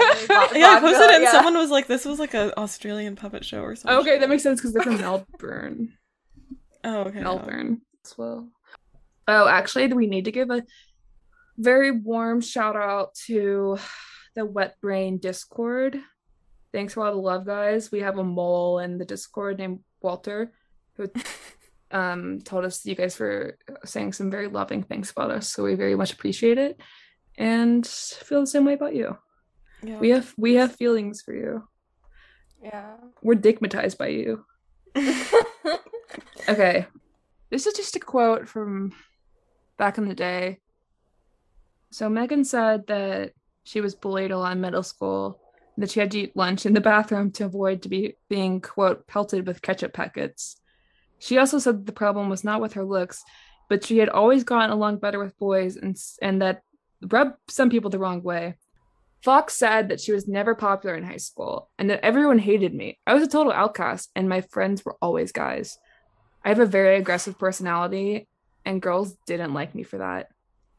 [0.47, 1.31] really yeah, I posted it and yeah.
[1.31, 4.43] someone was like, "This was like an Australian puppet show or something." okay, that makes
[4.43, 5.93] sense because they're from Melbourne.
[6.83, 7.21] Oh, okay.
[7.21, 8.49] Melbourne as well.
[9.27, 10.63] Oh, actually, we need to give a
[11.57, 13.77] very warm shout out to
[14.35, 15.99] the Wet Brain Discord.
[16.71, 17.91] Thanks for all the love, guys.
[17.91, 20.53] We have a mole in the Discord named Walter
[20.95, 21.09] who
[21.91, 25.75] um told us you guys were saying some very loving things about us, so we
[25.75, 26.79] very much appreciate it
[27.37, 29.17] and feel the same way about you.
[29.81, 29.97] Yeah.
[29.99, 31.63] We have we have feelings for you.
[32.61, 32.95] Yeah.
[33.21, 34.45] We're dickmatized by you.
[36.49, 36.87] Okay.
[37.51, 38.91] This is just a quote from
[39.77, 40.59] back in the day.
[41.91, 43.33] So Megan said that
[43.63, 45.39] she was bullied a lot in middle school,
[45.77, 49.07] that she had to eat lunch in the bathroom to avoid to be being quote
[49.07, 50.57] pelted with ketchup packets.
[51.19, 53.23] She also said that the problem was not with her looks,
[53.67, 56.63] but she had always gotten along better with boys and and that
[57.01, 58.55] rubbed some people the wrong way.
[59.23, 62.99] Fox said that she was never popular in high school and that everyone hated me.
[63.05, 65.77] I was a total outcast and my friends were always guys.
[66.43, 68.27] I have a very aggressive personality,
[68.63, 70.27] and girls didn't like me for that.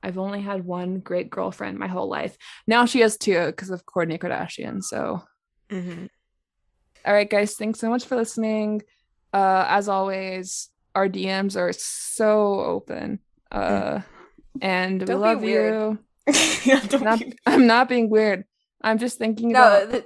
[0.02, 2.38] I've only had one great girlfriend my whole life.
[2.66, 4.82] Now she has two because of Kourtney Kardashian.
[4.82, 5.22] So,
[5.70, 6.08] Mhm.
[7.04, 8.82] all right, guys, thanks so much for listening.
[9.34, 13.20] Uh, as always, our DMs are so open.
[13.52, 14.00] Uh,
[14.62, 15.98] and we Don't be love you.
[16.64, 18.44] yeah, don't Not, be- I'm not being weird.
[18.82, 20.04] I'm just thinking No, about the,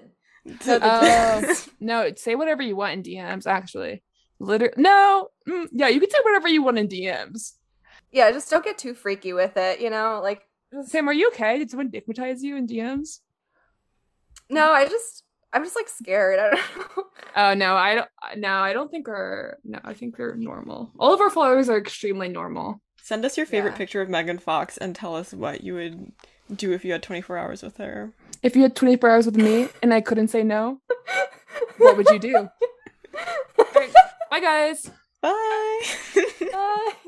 [0.66, 0.86] no, the.
[0.86, 1.68] DMs.
[1.80, 4.02] no, say whatever you want in DMs, actually.
[4.40, 7.52] Literally, no, mm, yeah, you can say whatever you want in DMs.
[8.10, 9.80] yeah, just don't get too freaky with it.
[9.80, 10.42] You know, like
[10.86, 11.58] Sam, are you okay?
[11.58, 13.20] Did someone dickmatize you in DMs?
[14.50, 15.22] no, I just
[15.52, 16.38] I'm just like scared.
[16.40, 17.04] I don't know.
[17.36, 18.08] Oh no, I don't.
[18.36, 19.58] No, I don't think are.
[19.64, 20.92] No, I think they're normal.
[20.98, 22.82] All of our followers are extremely normal.
[23.04, 23.76] Send us your favorite Yeah.
[23.76, 26.12] picture of Megan Fox and tell us what you would
[26.50, 28.12] do if you had 24 hours with her.
[28.42, 30.80] If you had 24 hours with me and I couldn't say no,
[31.76, 32.48] what would you do?
[34.30, 34.90] Bye, guys.
[35.20, 35.80] Bye.
[36.50, 36.92] Bye.